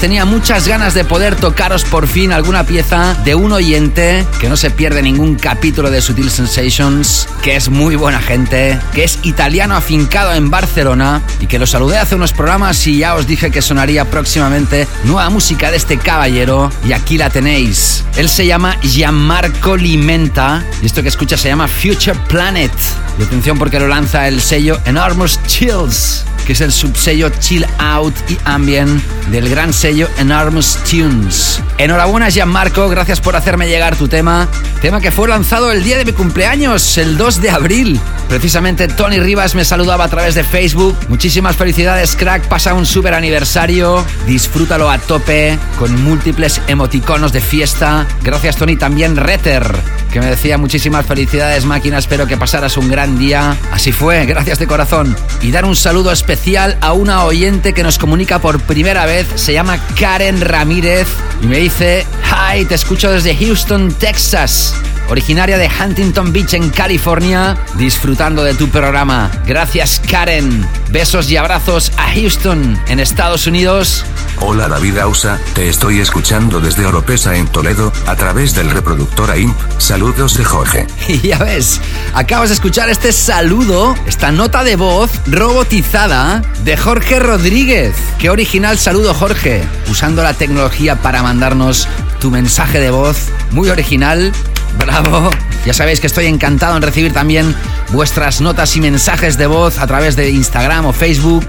[0.00, 4.56] Tenía muchas ganas de poder tocaros por fin alguna pieza de un oyente que no
[4.56, 9.74] se pierde ningún capítulo de Sutil Sensations, que es muy buena gente, que es italiano
[9.74, 13.60] afincado en Barcelona y que lo saludé hace unos programas y ya os dije que
[13.60, 18.04] sonaría próximamente nueva música de este caballero y aquí la tenéis.
[18.16, 22.72] Él se llama Gianmarco Limenta y esto que escucha se llama Future Planet.
[23.18, 28.14] Y atención porque lo lanza el sello Enormous Chills que es el subsello Chill Out
[28.30, 31.62] y Ambient del gran sello Enormous Tunes.
[31.76, 34.48] Enhorabuena Gianmarco, gracias por hacerme llegar tu tema,
[34.80, 38.00] tema que fue lanzado el día de mi cumpleaños, el 2 de abril.
[38.28, 40.96] Precisamente Tony Rivas me saludaba a través de Facebook.
[41.08, 48.06] Muchísimas felicidades, crack, pasa un super aniversario, disfrútalo a tope con múltiples emoticonos de fiesta.
[48.22, 53.18] Gracias Tony, también Retter que me decía muchísimas felicidades máquina, espero que pasaras un gran
[53.18, 53.56] día.
[53.72, 55.14] Así fue, gracias de corazón.
[55.42, 59.52] Y dar un saludo especial a una oyente que nos comunica por primera vez, se
[59.52, 61.06] llama Karen Ramírez
[61.42, 64.74] y me dice, hi, te escucho desde Houston, Texas
[65.08, 69.30] originaria de Huntington Beach en California, disfrutando de tu programa.
[69.46, 70.66] Gracias Karen.
[70.90, 74.04] Besos y abrazos a Houston, en Estados Unidos.
[74.40, 79.56] Hola David Ausa, te estoy escuchando desde Oropesa en Toledo, a través del reproductor AIMP.
[79.78, 80.86] Saludos de Jorge.
[81.08, 81.80] Y ya ves,
[82.14, 87.94] acabas de escuchar este saludo, esta nota de voz robotizada de Jorge Rodríguez.
[88.18, 91.88] Qué original saludo Jorge, usando la tecnología para mandarnos
[92.20, 94.32] tu mensaje de voz, muy original
[94.78, 95.30] Bravo.
[95.66, 97.54] Ya sabéis que estoy encantado en recibir también
[97.90, 101.46] vuestras notas y mensajes de voz a través de Instagram o Facebook.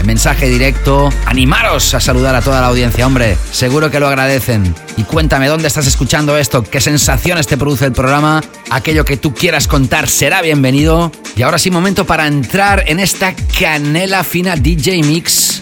[0.00, 1.10] En mensaje directo.
[1.26, 3.36] Animaros a saludar a toda la audiencia, hombre.
[3.52, 4.74] Seguro que lo agradecen.
[4.96, 8.42] Y cuéntame dónde estás escuchando esto, qué sensaciones te produce el programa.
[8.70, 11.12] Aquello que tú quieras contar será bienvenido.
[11.36, 15.60] Y ahora sí, momento para entrar en esta canela fina DJ Mix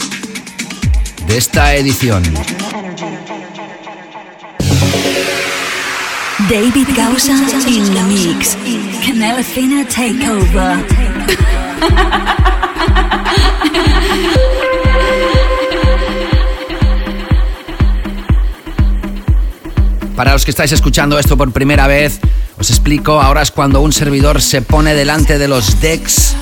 [1.27, 2.23] de esta edición.
[6.51, 7.33] David Gausa
[7.69, 8.57] in the mix.
[9.07, 10.85] Canela Fina Takeover.
[20.17, 22.19] Para los que estáis escuchando esto por primera vez,
[22.59, 26.35] os explico, ahora es cuando un servidor se pone delante de los decks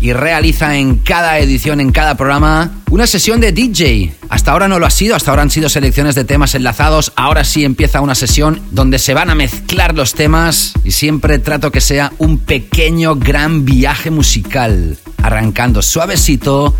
[0.00, 4.14] y realiza en cada edición, en cada programa, una sesión de DJ.
[4.28, 7.44] Hasta ahora no lo ha sido, hasta ahora han sido selecciones de temas enlazados, ahora
[7.44, 11.80] sí empieza una sesión donde se van a mezclar los temas y siempre trato que
[11.80, 16.74] sea un pequeño gran viaje musical, arrancando suavecito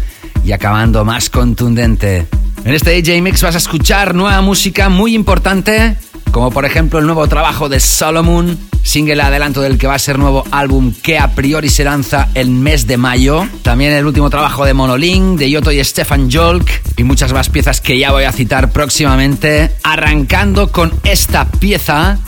[0.44, 2.26] y acabando más contundente.
[2.64, 5.96] En este DJ Mix vas a escuchar nueva música muy importante
[6.30, 10.18] como por ejemplo el nuevo trabajo de Solomon, single adelanto del que va a ser
[10.18, 13.46] nuevo álbum que a priori se lanza el mes de mayo.
[13.62, 17.80] También el último trabajo de Monolink, de Yoto y Stefan Jolk y muchas más piezas
[17.80, 19.72] que ya voy a citar próximamente.
[19.82, 22.18] Arrancando con esta pieza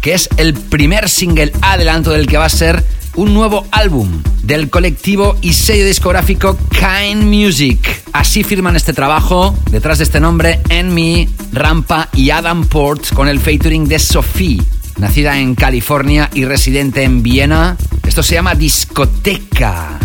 [0.00, 2.84] que es el primer single adelanto del que va a ser
[3.16, 8.04] un nuevo álbum del colectivo y sello discográfico Kind Music.
[8.12, 13.40] Así firman este trabajo, detrás de este nombre, Enmy, Rampa y Adam Port, con el
[13.40, 14.62] featuring de Sophie.
[14.98, 17.76] Nacida en California y residente en Viena,
[18.06, 19.98] esto se llama discoteca.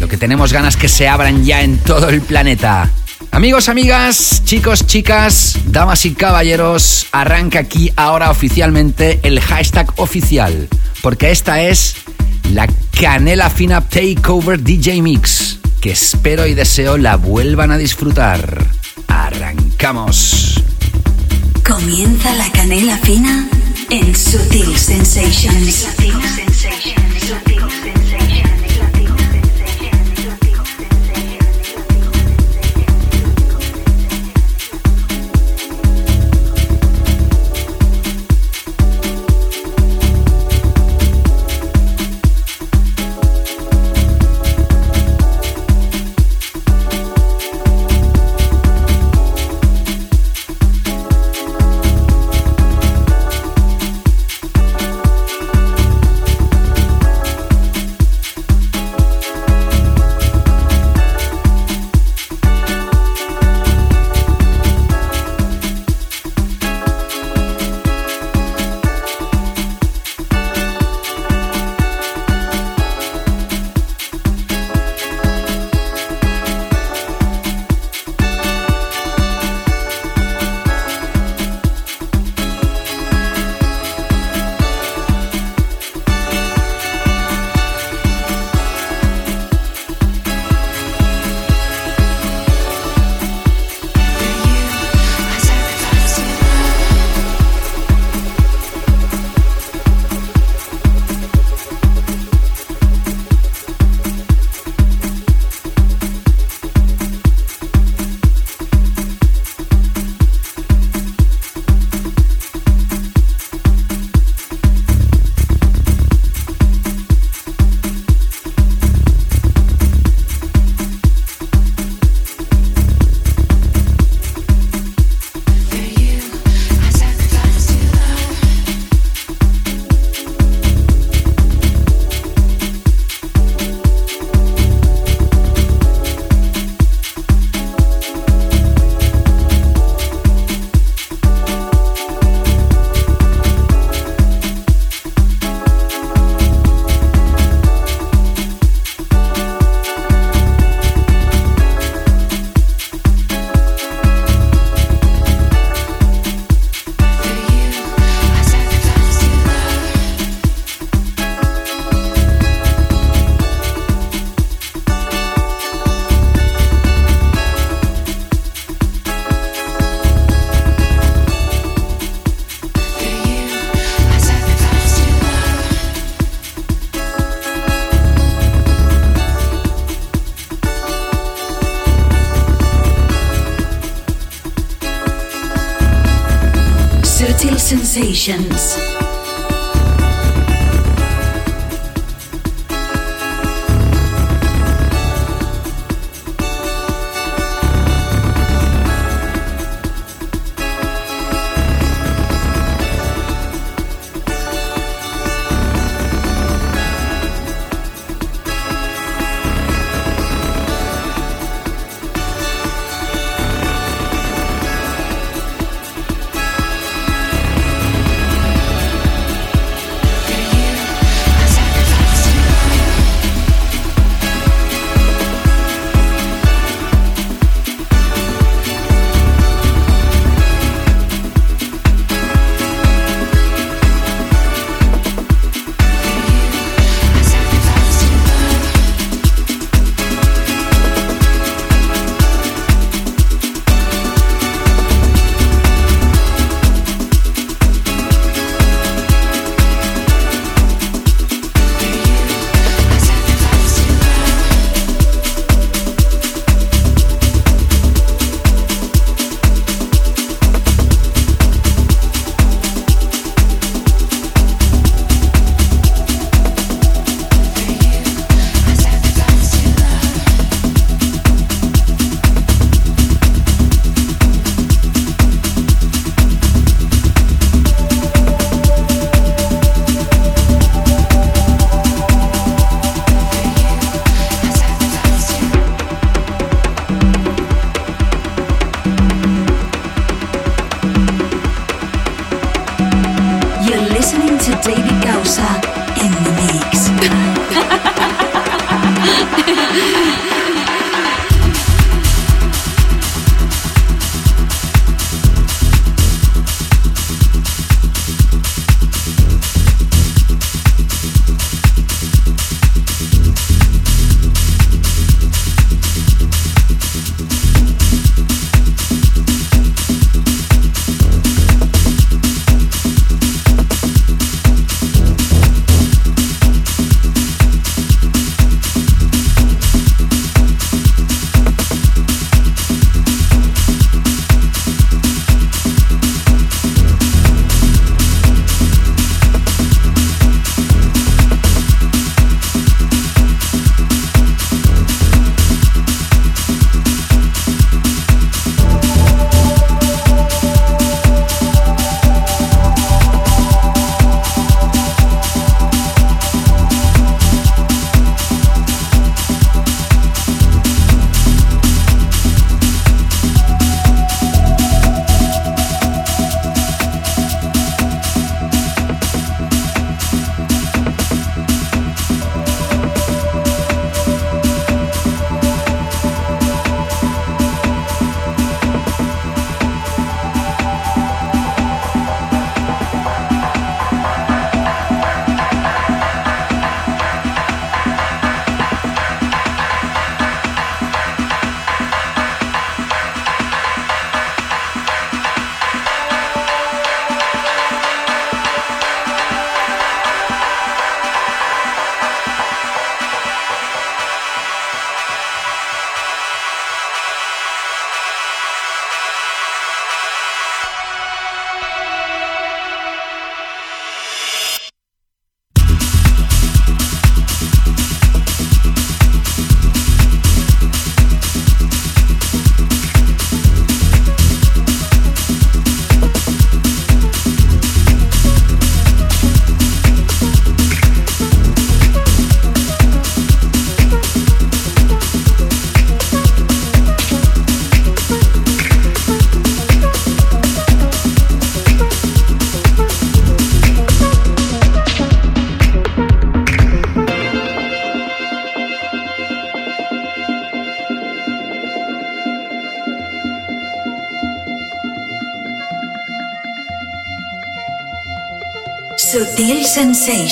[0.00, 2.90] Lo que tenemos ganas que se abran ya en todo el planeta.
[3.30, 10.68] Amigos, amigas, chicos, chicas, damas y caballeros, arranca aquí ahora oficialmente el hashtag oficial,
[11.02, 11.96] porque esta es
[12.54, 18.64] la Canela Fina Takeover DJ Mix, que espero y deseo la vuelvan a disfrutar.
[19.08, 20.62] Arrancamos.
[21.66, 23.48] Comienza la Canela Fina
[23.90, 25.88] en Sutil Sensations.
[25.98, 27.13] Sensations.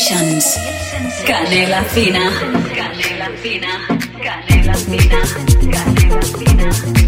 [0.03, 0.57] Sensations.
[1.24, 2.31] Canela fina.
[2.74, 3.87] Canela fina.
[4.20, 5.20] Canela fina.
[5.70, 7.02] Canela fina.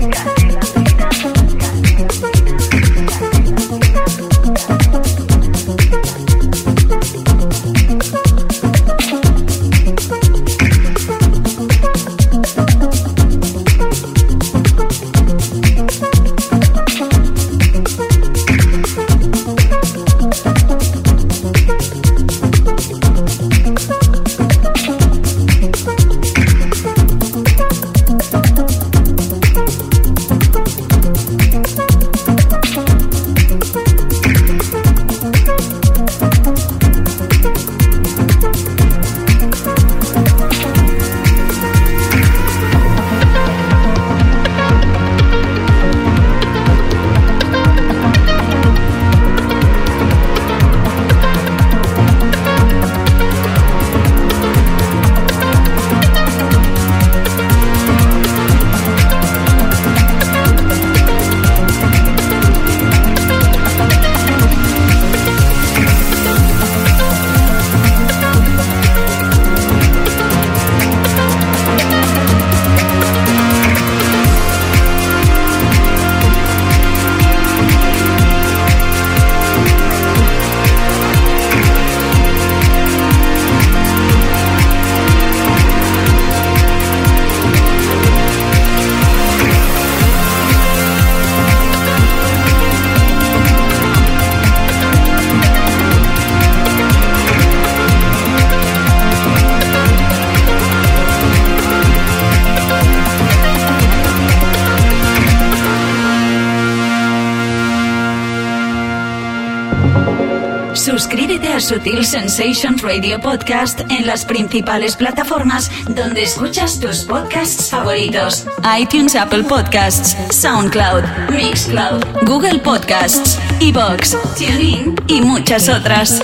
[111.64, 118.46] Sutil Sensations Radio Podcast en las principales plataformas donde escuchas tus podcasts favoritos:
[118.78, 126.20] iTunes, Apple Podcasts, SoundCloud, Mixcloud, Google Podcasts, Evox, TuneIn y muchas otras.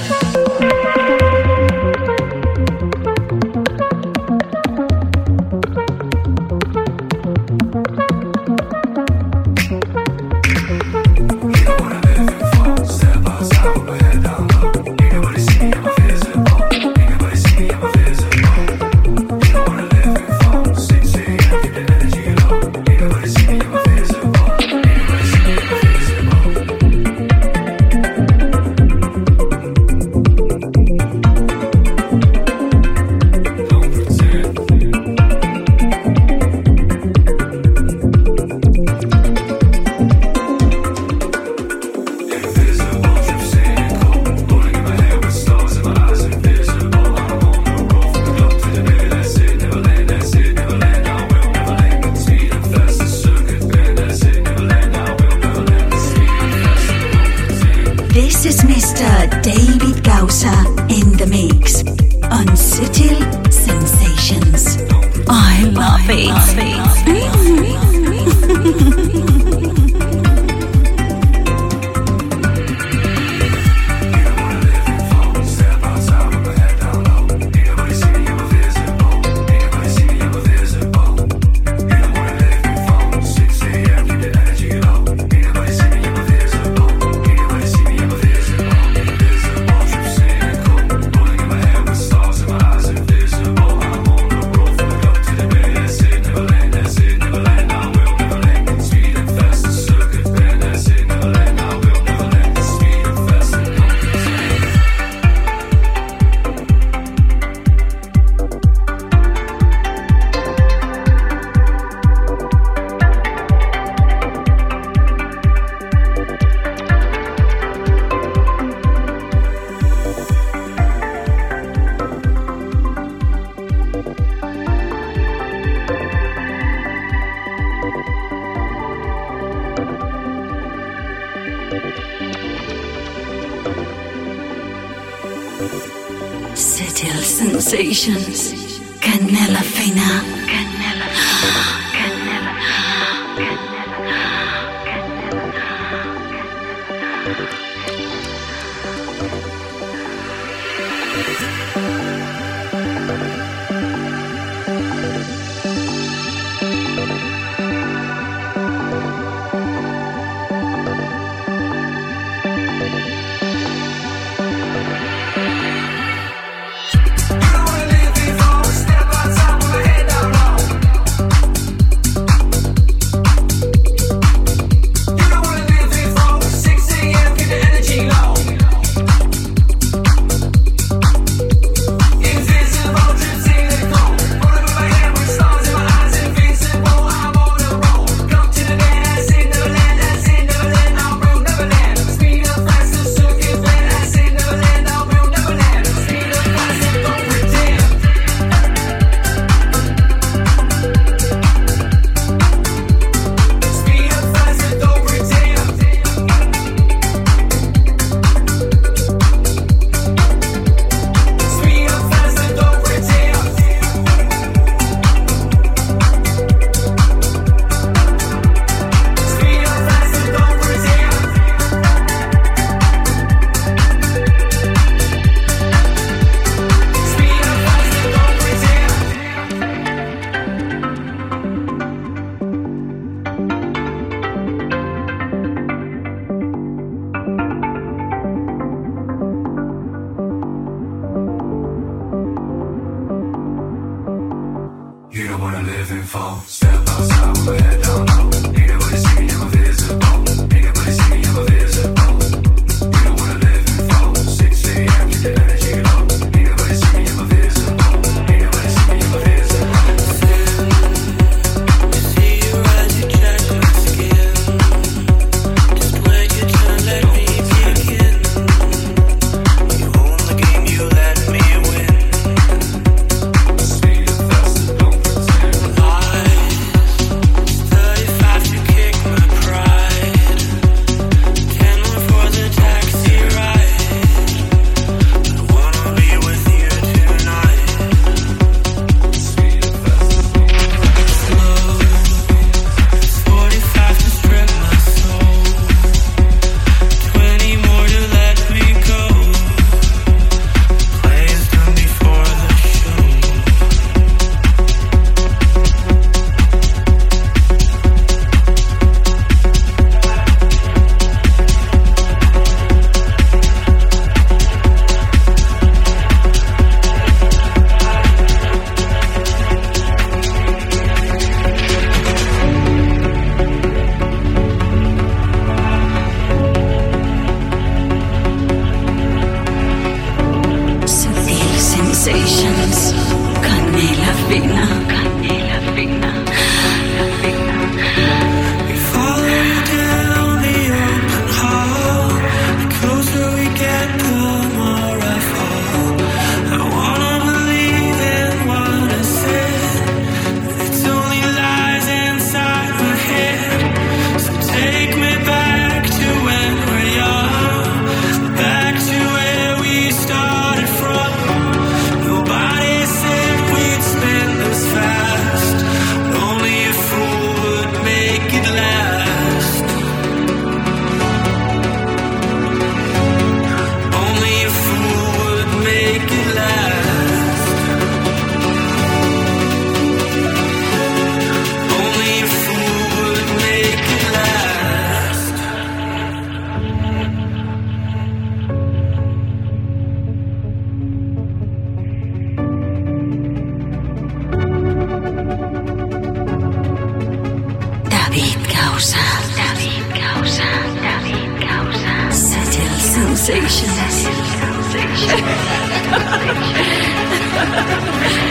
[398.80, 398.96] Causa.
[399.36, 400.48] David Causa.
[400.80, 401.94] David Causa.
[402.10, 404.08] Subtle sensations.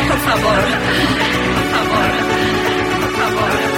[0.08, 0.62] Por favor.
[1.54, 2.10] Por favor.
[3.04, 3.69] Por favor.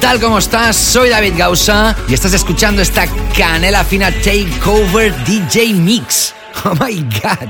[0.00, 0.18] Tal?
[0.18, 0.76] ¿Cómo estás?
[0.76, 3.06] Soy David Gausa y estás escuchando esta
[3.36, 6.34] canela fina Takeover DJ Mix.
[6.64, 7.48] Oh my god.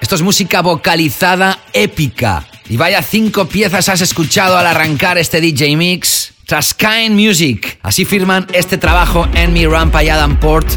[0.00, 2.46] Esto es música vocalizada épica.
[2.68, 6.34] Y vaya cinco piezas has escuchado al arrancar este DJ Mix.
[6.46, 7.78] Traskine Music.
[7.82, 10.68] Así firman este trabajo en mi Rampa y Adam Port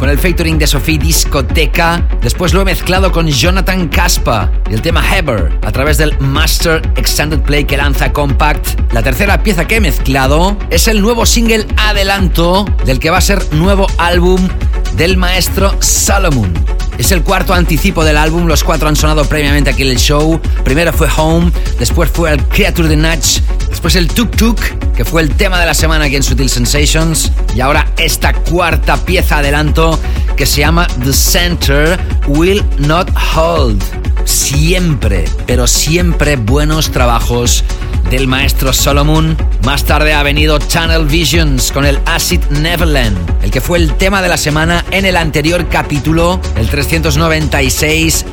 [0.00, 2.08] con el featuring de Sophie Discoteca.
[2.22, 6.80] Después lo he mezclado con Jonathan Caspa y el tema Heber a través del Master
[6.96, 8.92] Extended Play que lanza Compact.
[8.92, 13.20] La tercera pieza que he mezclado es el nuevo single adelanto del que va a
[13.20, 14.48] ser nuevo álbum
[14.96, 16.52] del maestro Solomon.
[16.96, 20.40] Es el cuarto anticipo del álbum, los cuatro han sonado previamente aquí en el show.
[20.64, 24.60] Primero fue Home, después fue el Creature the Natch, después el Tuk Tuk,
[25.00, 28.98] que fue el tema de la semana aquí en Sutil Sensations, y ahora esta cuarta
[28.98, 29.98] pieza adelanto
[30.36, 33.82] que se llama The Center Will Not Hold.
[34.26, 37.64] Siempre, pero siempre buenos trabajos
[38.10, 39.38] del maestro Solomon.
[39.64, 44.20] Más tarde ha venido Channel Visions con el Acid Neverland, el que fue el tema
[44.20, 48.26] de la semana en el anterior capítulo, el 396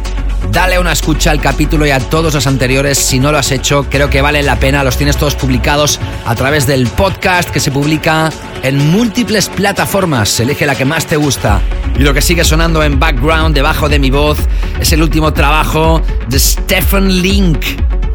[0.52, 2.98] Dale una escucha al capítulo y a todos los anteriores.
[2.98, 4.84] Si no lo has hecho, creo que vale la pena.
[4.84, 8.32] Los tienes todos publicados a través del podcast que se publica
[8.64, 10.40] en múltiples plataformas.
[10.40, 11.62] Elige la que más te gusta.
[11.96, 14.38] Y lo que sigue sonando en background debajo de mi voz
[14.80, 17.60] es el último trabajo de Stefan Link,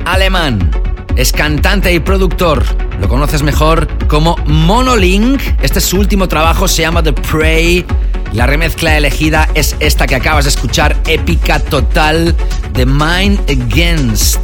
[0.05, 0.92] alemán.
[1.17, 2.65] Es cantante y productor.
[3.01, 5.41] Lo conoces mejor como Monolink.
[5.63, 7.85] Este es su último trabajo, se llama The Prey.
[8.33, 12.35] La remezcla elegida es esta que acabas de escuchar, épica total,
[12.73, 14.41] The Mind Against.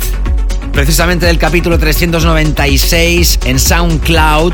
[0.72, 4.52] Precisamente del capítulo 396 en SoundCloud,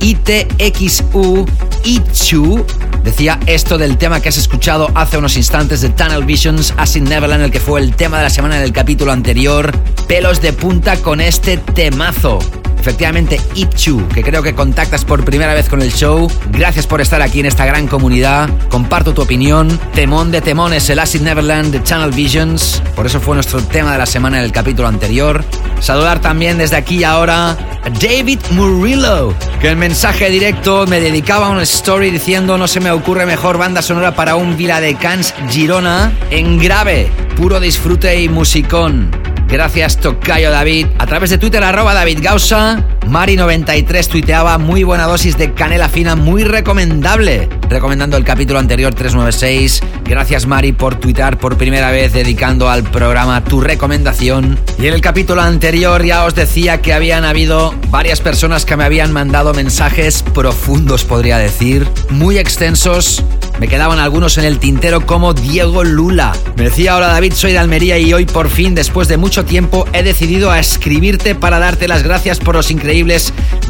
[0.00, 1.44] ITXU
[1.84, 2.64] Ichu
[3.08, 7.42] decía esto del tema que has escuchado hace unos instantes de Tunnel Visions, Acid Neverland,
[7.42, 9.74] el que fue el tema de la semana del capítulo anterior.
[10.06, 12.38] Pelos de punta con este temazo.
[12.80, 16.30] Efectivamente, Itchu, que creo que contactas por primera vez con el show.
[16.50, 18.48] Gracias por estar aquí en esta gran comunidad.
[18.68, 19.78] Comparto tu opinión.
[19.94, 22.82] Temón de temones, el Acid Neverland de Channel Visions.
[22.94, 25.44] Por eso fue nuestro tema de la semana en el capítulo anterior.
[25.80, 31.50] Saludar también desde aquí y ahora a David Murillo, que en mensaje directo me dedicaba
[31.50, 35.34] una story diciendo no se me ocurre mejor banda sonora para un Vila de Cans
[35.48, 37.10] Girona en grave.
[37.36, 39.27] Puro disfrute y musicón.
[39.48, 40.88] Gracias, Tocayo David.
[40.98, 42.97] A través de Twitter, arroba David Gausa.
[43.08, 47.48] Mari93 tuiteaba muy buena dosis de canela fina, muy recomendable.
[47.70, 49.80] Recomendando el capítulo anterior 396.
[50.04, 54.58] Gracias, Mari, por tuitear por primera vez dedicando al programa tu recomendación.
[54.78, 58.84] Y en el capítulo anterior ya os decía que habían habido varias personas que me
[58.84, 63.24] habían mandado mensajes profundos, podría decir, muy extensos.
[63.58, 66.32] Me quedaban algunos en el tintero como Diego Lula.
[66.56, 69.84] Me decía, hola David, soy de Almería y hoy por fin, después de mucho tiempo,
[69.92, 72.97] he decidido a escribirte para darte las gracias por los increíbles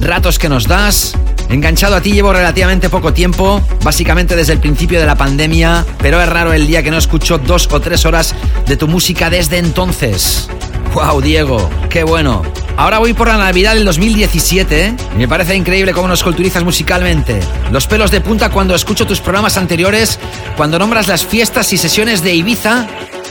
[0.01, 1.15] ratos que nos das.
[1.49, 6.21] Enganchado a ti llevo relativamente poco tiempo, básicamente desde el principio de la pandemia, pero
[6.21, 8.35] es raro el día que no escucho dos o tres horas
[8.67, 10.49] de tu música desde entonces.
[10.95, 11.71] ¡Wow, Diego!
[11.89, 12.43] ¡Qué bueno!
[12.77, 14.97] Ahora voy por la Navidad del 2017 ¿eh?
[15.15, 17.41] y me parece increíble cómo nos culturizas musicalmente.
[17.73, 20.19] Los pelos de punta cuando escucho tus programas anteriores,
[20.57, 22.87] cuando nombras las fiestas y sesiones de Ibiza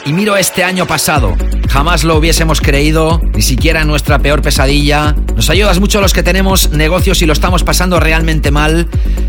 [0.08, 1.36] y miro este año pasado.
[1.70, 5.16] Jamás lo hubiésemos creído, ni siquiera nuestra peor pesadilla.
[5.36, 8.88] Nos ayudas mucho los que tenemos negocios y lo estamos pasando realmente mal.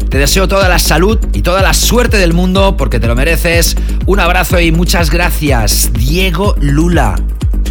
[0.08, 3.76] Te deseo toda la salud y toda la suerte del mundo porque te lo mereces.
[4.06, 7.16] Un abrazo y muchas gracias, Diego Lula.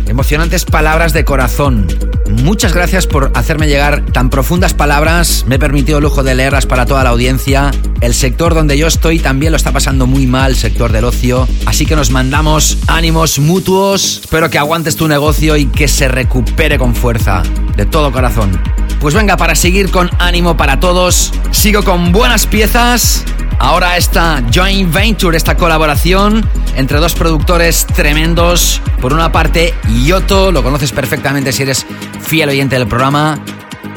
[0.06, 1.88] Emocionantes palabras de corazón.
[2.30, 5.46] Muchas gracias por hacerme llegar tan profundas palabras.
[5.48, 7.72] Me he permitido el lujo de leerlas para toda la audiencia.
[8.02, 11.48] El sector donde yo estoy también lo está pasando muy mal, sector del ocio.
[11.66, 14.22] Así que nos mandamos ánimos mutuos.
[14.24, 17.44] Espero que aguantes tu negocio y que se recupere con fuerza.
[17.76, 18.60] De todo corazón.
[19.00, 23.24] Pues venga, para seguir con ánimo para todos, sigo con buenas piezas.
[23.60, 28.82] Ahora esta joint venture, esta colaboración entre dos productores tremendos.
[29.02, 29.74] Por una parte,
[30.08, 31.86] Yoto, lo conoces perfectamente si eres
[32.22, 33.40] fiel oyente del programa.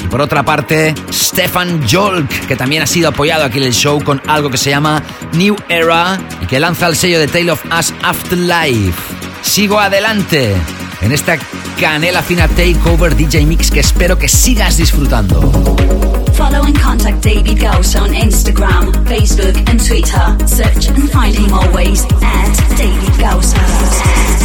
[0.02, 4.02] Y por otra parte, Stefan Jolk, que también ha sido apoyado aquí en el show
[4.02, 5.02] con algo que se llama
[5.32, 8.98] New Era y que lanza el sello de Tale of Us Afterlife.
[9.42, 10.54] Sigo adelante
[11.02, 11.38] en esta
[11.78, 15.40] canela fina takeover DJ Mix que espero que sigas disfrutando.
[16.34, 20.36] Follow contact David Gauss on Instagram, Facebook, and Twitter.
[20.46, 24.39] Search and find him always at David.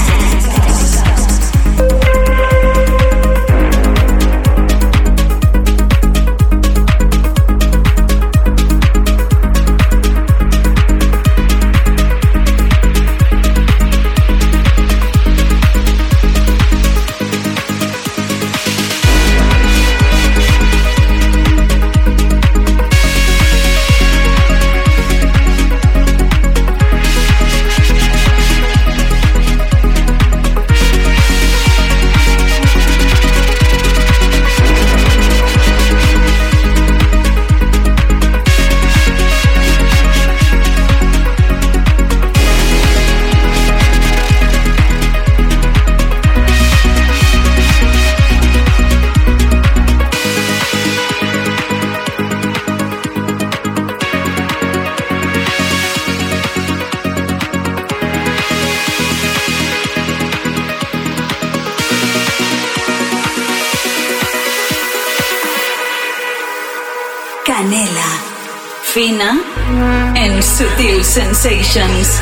[70.66, 72.22] En Sutil Sensations.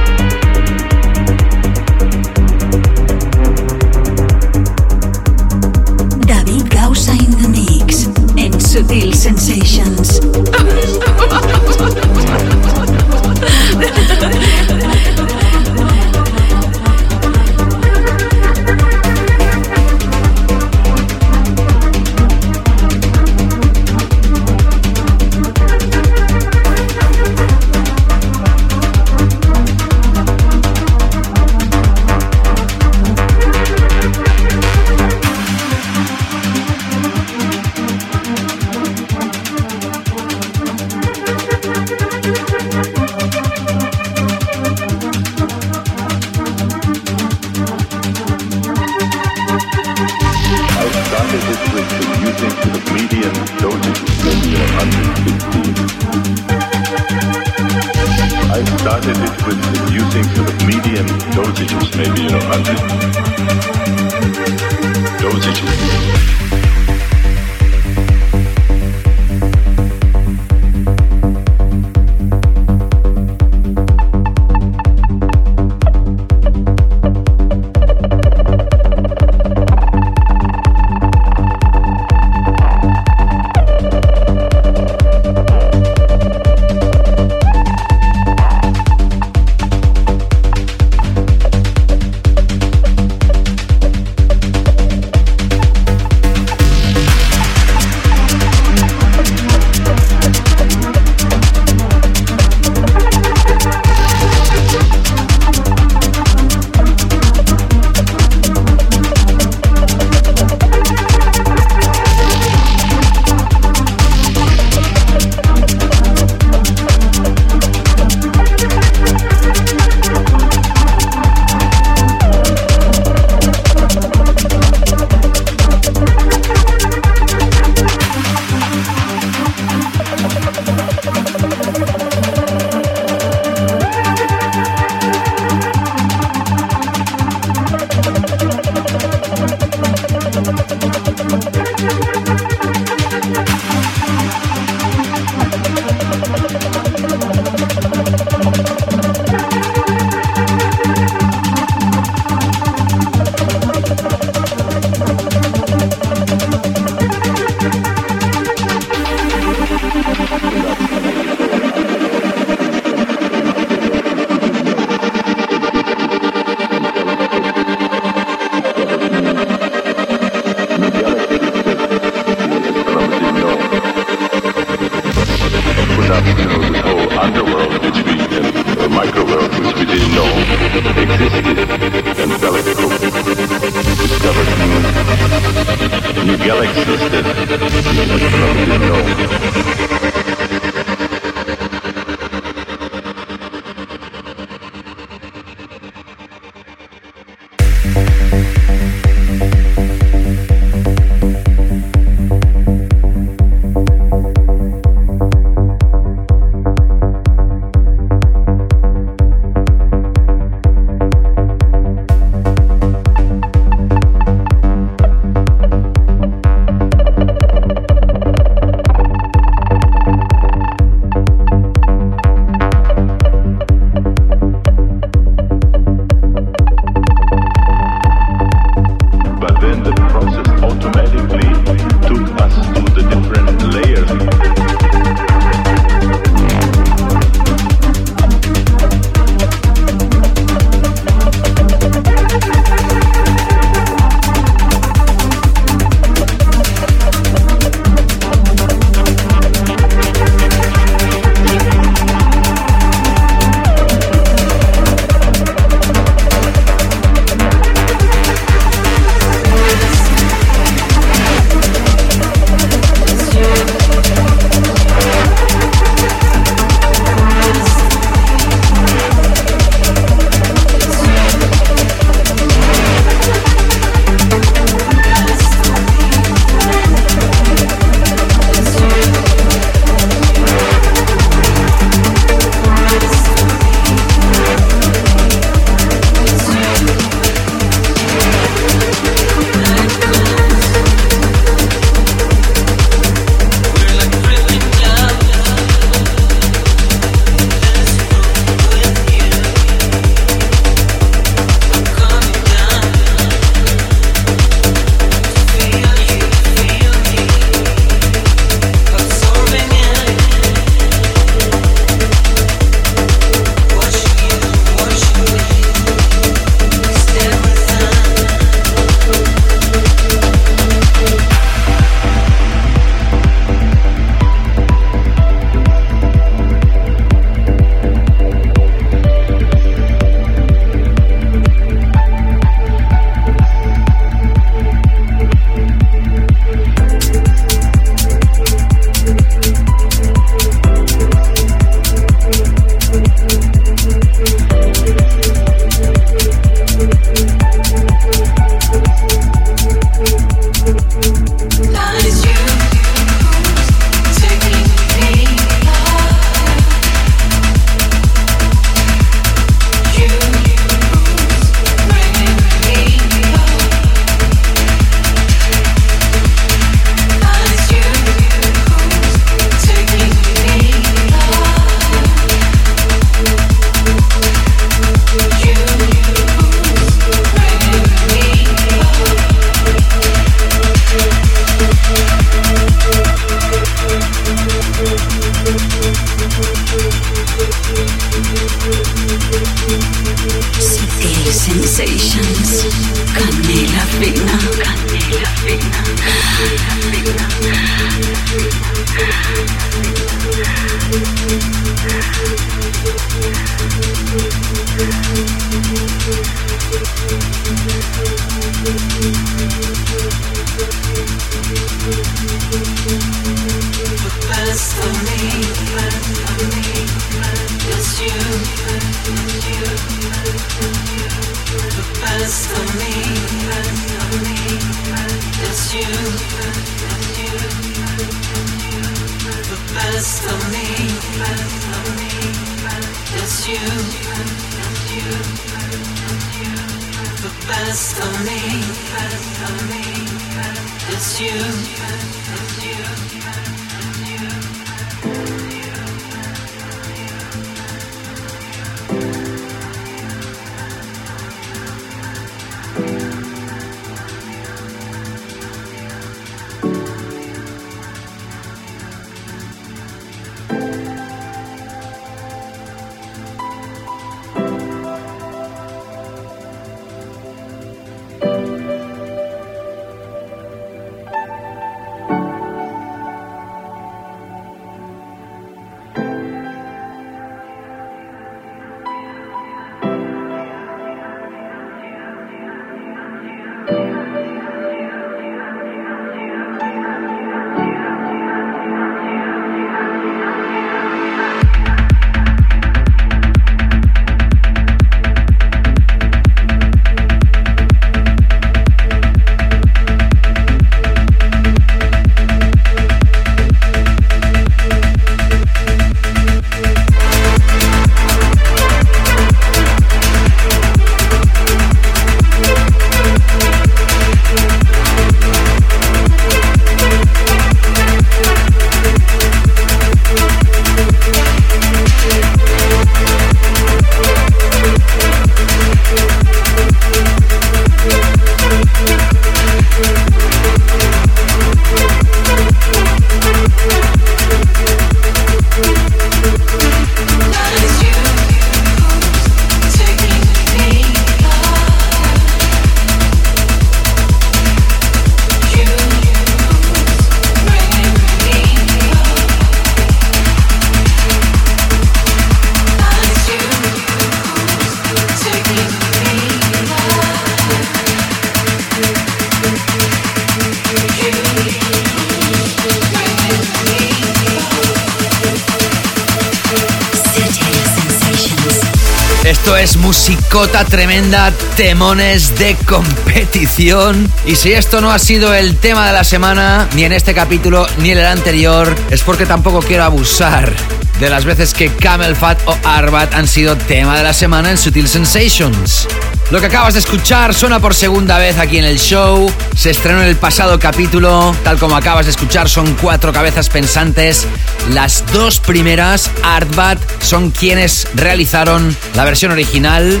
[570.32, 574.10] Cota tremenda, temones de competición.
[574.24, 577.66] Y si esto no ha sido el tema de la semana, ni en este capítulo,
[577.76, 580.50] ni en el anterior, es porque tampoco quiero abusar
[580.98, 584.56] de las veces que Camel Fat o Arbat han sido tema de la semana en
[584.56, 585.86] Sutil Sensations.
[586.30, 589.30] Lo que acabas de escuchar suena por segunda vez aquí en el show.
[589.54, 591.36] Se estrenó en el pasado capítulo.
[591.44, 594.26] Tal como acabas de escuchar, son cuatro cabezas pensantes.
[594.70, 600.00] Las dos primeras, Artbat, son quienes realizaron la versión original,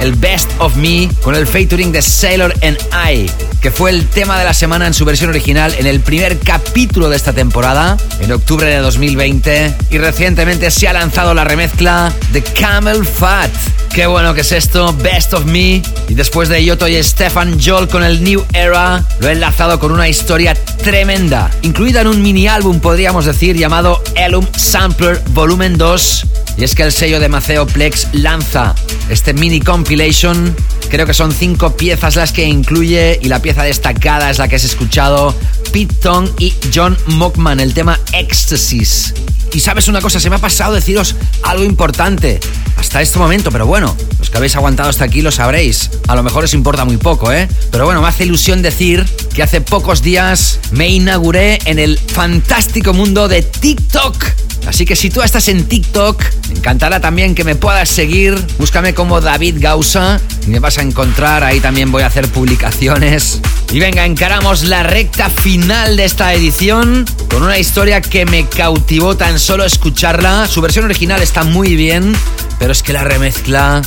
[0.00, 2.78] el Best of Me, con el featuring de Sailor and
[3.10, 3.28] I,
[3.60, 7.08] que fue el tema de la semana en su versión original en el primer capítulo
[7.08, 9.74] de esta temporada, en octubre de 2020.
[9.90, 13.50] Y recientemente se ha lanzado la remezcla de Camel Fat
[13.94, 15.82] Qué bueno que es esto, Best of Me.
[16.08, 19.92] Y después de Yoto y Stefan Joel con el New Era, lo he enlazado con
[19.92, 26.26] una historia tremenda, incluida en un mini álbum, podríamos decir, llamado Elum Sampler Volumen 2.
[26.56, 28.74] Y es que el sello de Maceo Plex lanza
[29.10, 30.56] este mini compilation.
[30.90, 34.56] Creo que son cinco piezas las que incluye y la pieza destacada es la que
[34.56, 35.34] has escuchado,
[35.70, 39.12] Pete Tong y John Mockman, el tema Ecstasies.
[39.52, 42.40] Y sabes una cosa, se me ha pasado deciros algo importante
[42.78, 45.90] hasta este momento, pero bueno, los que habéis aguantado hasta aquí lo sabréis.
[46.06, 47.48] A lo mejor os importa muy poco, ¿eh?
[47.72, 49.04] Pero bueno, me hace ilusión decir
[49.34, 54.24] que hace pocos días me inauguré en el fantástico mundo de TikTok.
[54.66, 58.34] Así que si tú estás en TikTok, me encantará también que me puedas seguir.
[58.58, 61.44] Búscame como David Gausa y me vas a encontrar.
[61.44, 63.40] Ahí también voy a hacer publicaciones.
[63.72, 69.16] Y venga, encaramos la recta final de esta edición con una historia que me cautivó
[69.16, 70.46] tan solo escucharla.
[70.46, 72.14] Su versión original está muy bien,
[72.58, 73.82] pero es que la remezcla.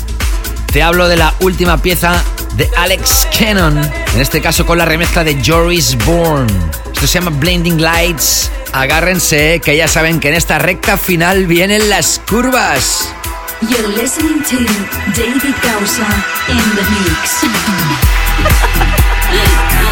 [0.76, 2.22] Te hablo de la última pieza
[2.56, 3.78] de Alex Cannon,
[4.14, 6.52] en este caso con la remezcla de Joris Bourne.
[6.88, 8.52] Esto se llama Blinding Lights.
[8.74, 13.08] Agárrense, que ya saben que en esta recta final vienen las curvas.
[13.62, 14.58] You're listening to
[15.16, 16.08] David Gausa
[16.50, 17.46] in the mix.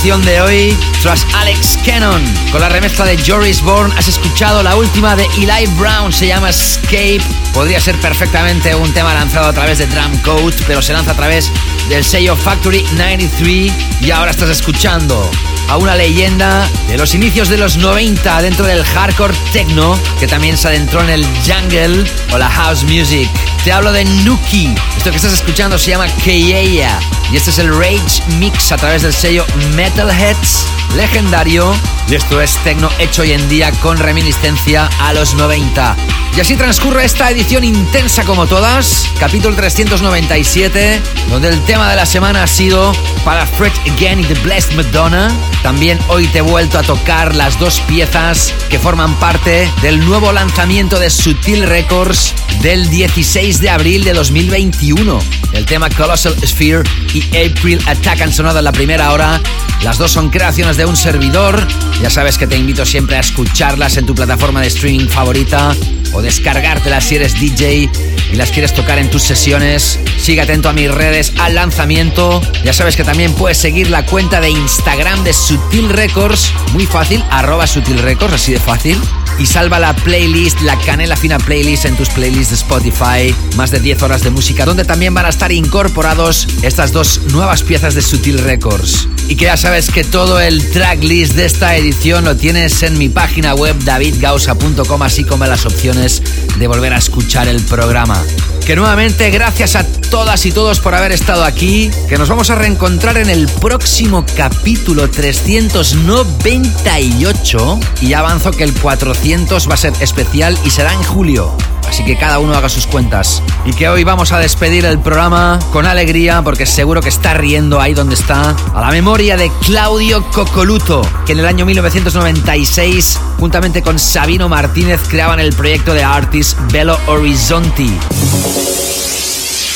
[0.06, 0.78] de hoy.
[1.02, 2.22] Tras Alex Cannon
[2.52, 6.52] con la remezcla de Joris Bourne, has escuchado la última de Eli Brown, se llama
[6.52, 7.22] Escape.
[7.56, 11.16] Podría ser perfectamente un tema lanzado a través de Drum Code, pero se lanza a
[11.16, 11.52] través
[11.90, 15.30] del sello Factory 93 y ahora estás escuchando
[15.70, 20.58] a una leyenda de los inicios de los 90 dentro del hardcore techno que también
[20.58, 22.04] se adentró en el jungle
[22.34, 23.30] o la house music.
[23.64, 24.76] Te hablo de Nuki.
[24.98, 27.00] Esto que estás escuchando se llama Keyeya
[27.32, 29.46] y este es el Rage Mix a través del sello
[29.76, 31.76] Metalheads legendario
[32.08, 35.96] y esto es techno hecho hoy en día con reminiscencia a los 90.
[36.38, 42.06] Y así transcurre esta edición intensa como todas, capítulo 397, donde el tema de la
[42.06, 42.92] semana ha sido
[43.24, 45.32] para Fred Again The Blessed Madonna.
[45.64, 50.32] También hoy te he vuelto a tocar las dos piezas que forman parte del nuevo
[50.32, 55.20] lanzamiento de Sutil Records del 16 de abril de 2021.
[55.54, 56.84] El tema Colossal Sphere
[57.14, 59.42] y April Attack han sonado en la primera hora.
[59.84, 61.66] Las dos son creaciones de un servidor.
[62.02, 65.76] Ya sabes que te invito siempre a escucharlas en tu plataforma de streaming favorita
[66.16, 67.90] o descargártelas si eres DJ
[68.32, 70.00] y las quieres tocar en tus sesiones.
[70.18, 72.42] Sigue atento a mis redes al lanzamiento.
[72.64, 76.52] Ya sabes que también puedes seguir la cuenta de Instagram de Sutil Records.
[76.74, 79.00] Muy fácil, arroba Sutil Records, así de fácil
[79.40, 83.36] y salva la playlist, la canela fina playlist en tus playlists de Spotify.
[83.56, 87.64] Más de 10 horas de música donde también van a estar incorporados estas dos nuevas
[87.64, 89.08] piezas de Sutil Records.
[89.28, 93.10] Y que ya sabes que todo el tracklist de esta edición lo tienes en mi
[93.10, 96.22] página web davidgausa.com así como las opciones
[96.58, 98.22] de volver a escuchar el programa.
[98.66, 102.56] Que nuevamente gracias a todas y todos por haber estado aquí, que nos vamos a
[102.56, 110.58] reencontrar en el próximo capítulo 398 y avanzo que el 400 va a ser especial
[110.66, 111.56] y será en julio.
[111.88, 113.42] Así que cada uno haga sus cuentas.
[113.66, 117.80] Y que hoy vamos a despedir el programa con alegría porque seguro que está riendo
[117.80, 118.56] ahí donde está.
[118.74, 125.02] A la memoria de Claudio Cocoluto, que en el año 1996, juntamente con Sabino Martínez,
[125.08, 127.98] creaban el proyecto de artist Belo Horizonti.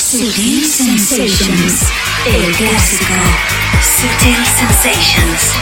[0.10, 1.84] Sutil Sensations,
[2.26, 3.14] el clásico.
[3.80, 5.60] Sutil Sensations,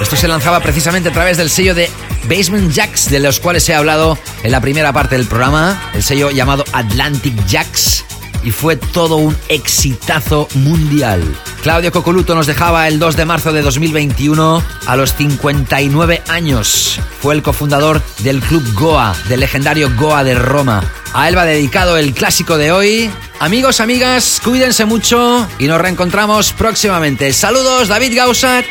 [0.00, 1.90] Esto se lanzaba precisamente a través del sello de
[2.28, 6.30] Basement Jacks, de los cuales he hablado en la primera parte del programa, el sello
[6.30, 8.04] llamado Atlantic Jacks,
[8.42, 11.22] y fue todo un exitazo mundial.
[11.62, 16.98] Claudio Cocoluto nos dejaba el 2 de marzo de 2021 a los 59 años.
[17.20, 20.82] Fue el cofundador del club Goa, del legendario Goa de Roma.
[21.12, 23.10] A él va dedicado el clásico de hoy.
[23.38, 27.32] Amigos, amigas, cuídense mucho y nos reencontramos próximamente.
[27.34, 28.64] Saludos, David Gausat.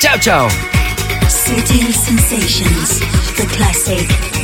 [0.00, 0.48] Chao, chao.
[1.28, 3.00] Sutil Sensations,
[3.36, 4.39] the classic.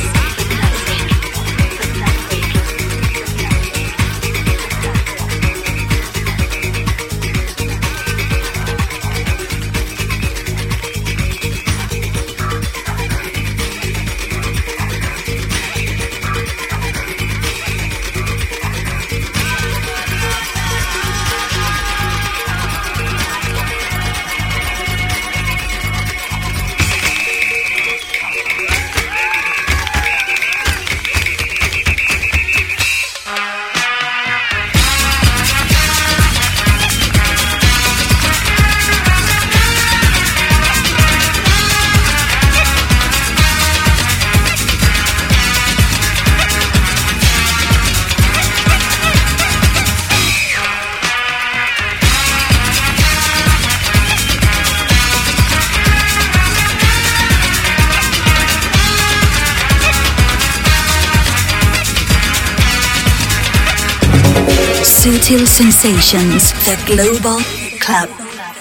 [65.57, 67.41] Sensations, the global
[67.81, 68.09] club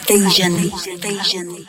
[0.09, 0.71] vision.
[0.99, 1.67] vision.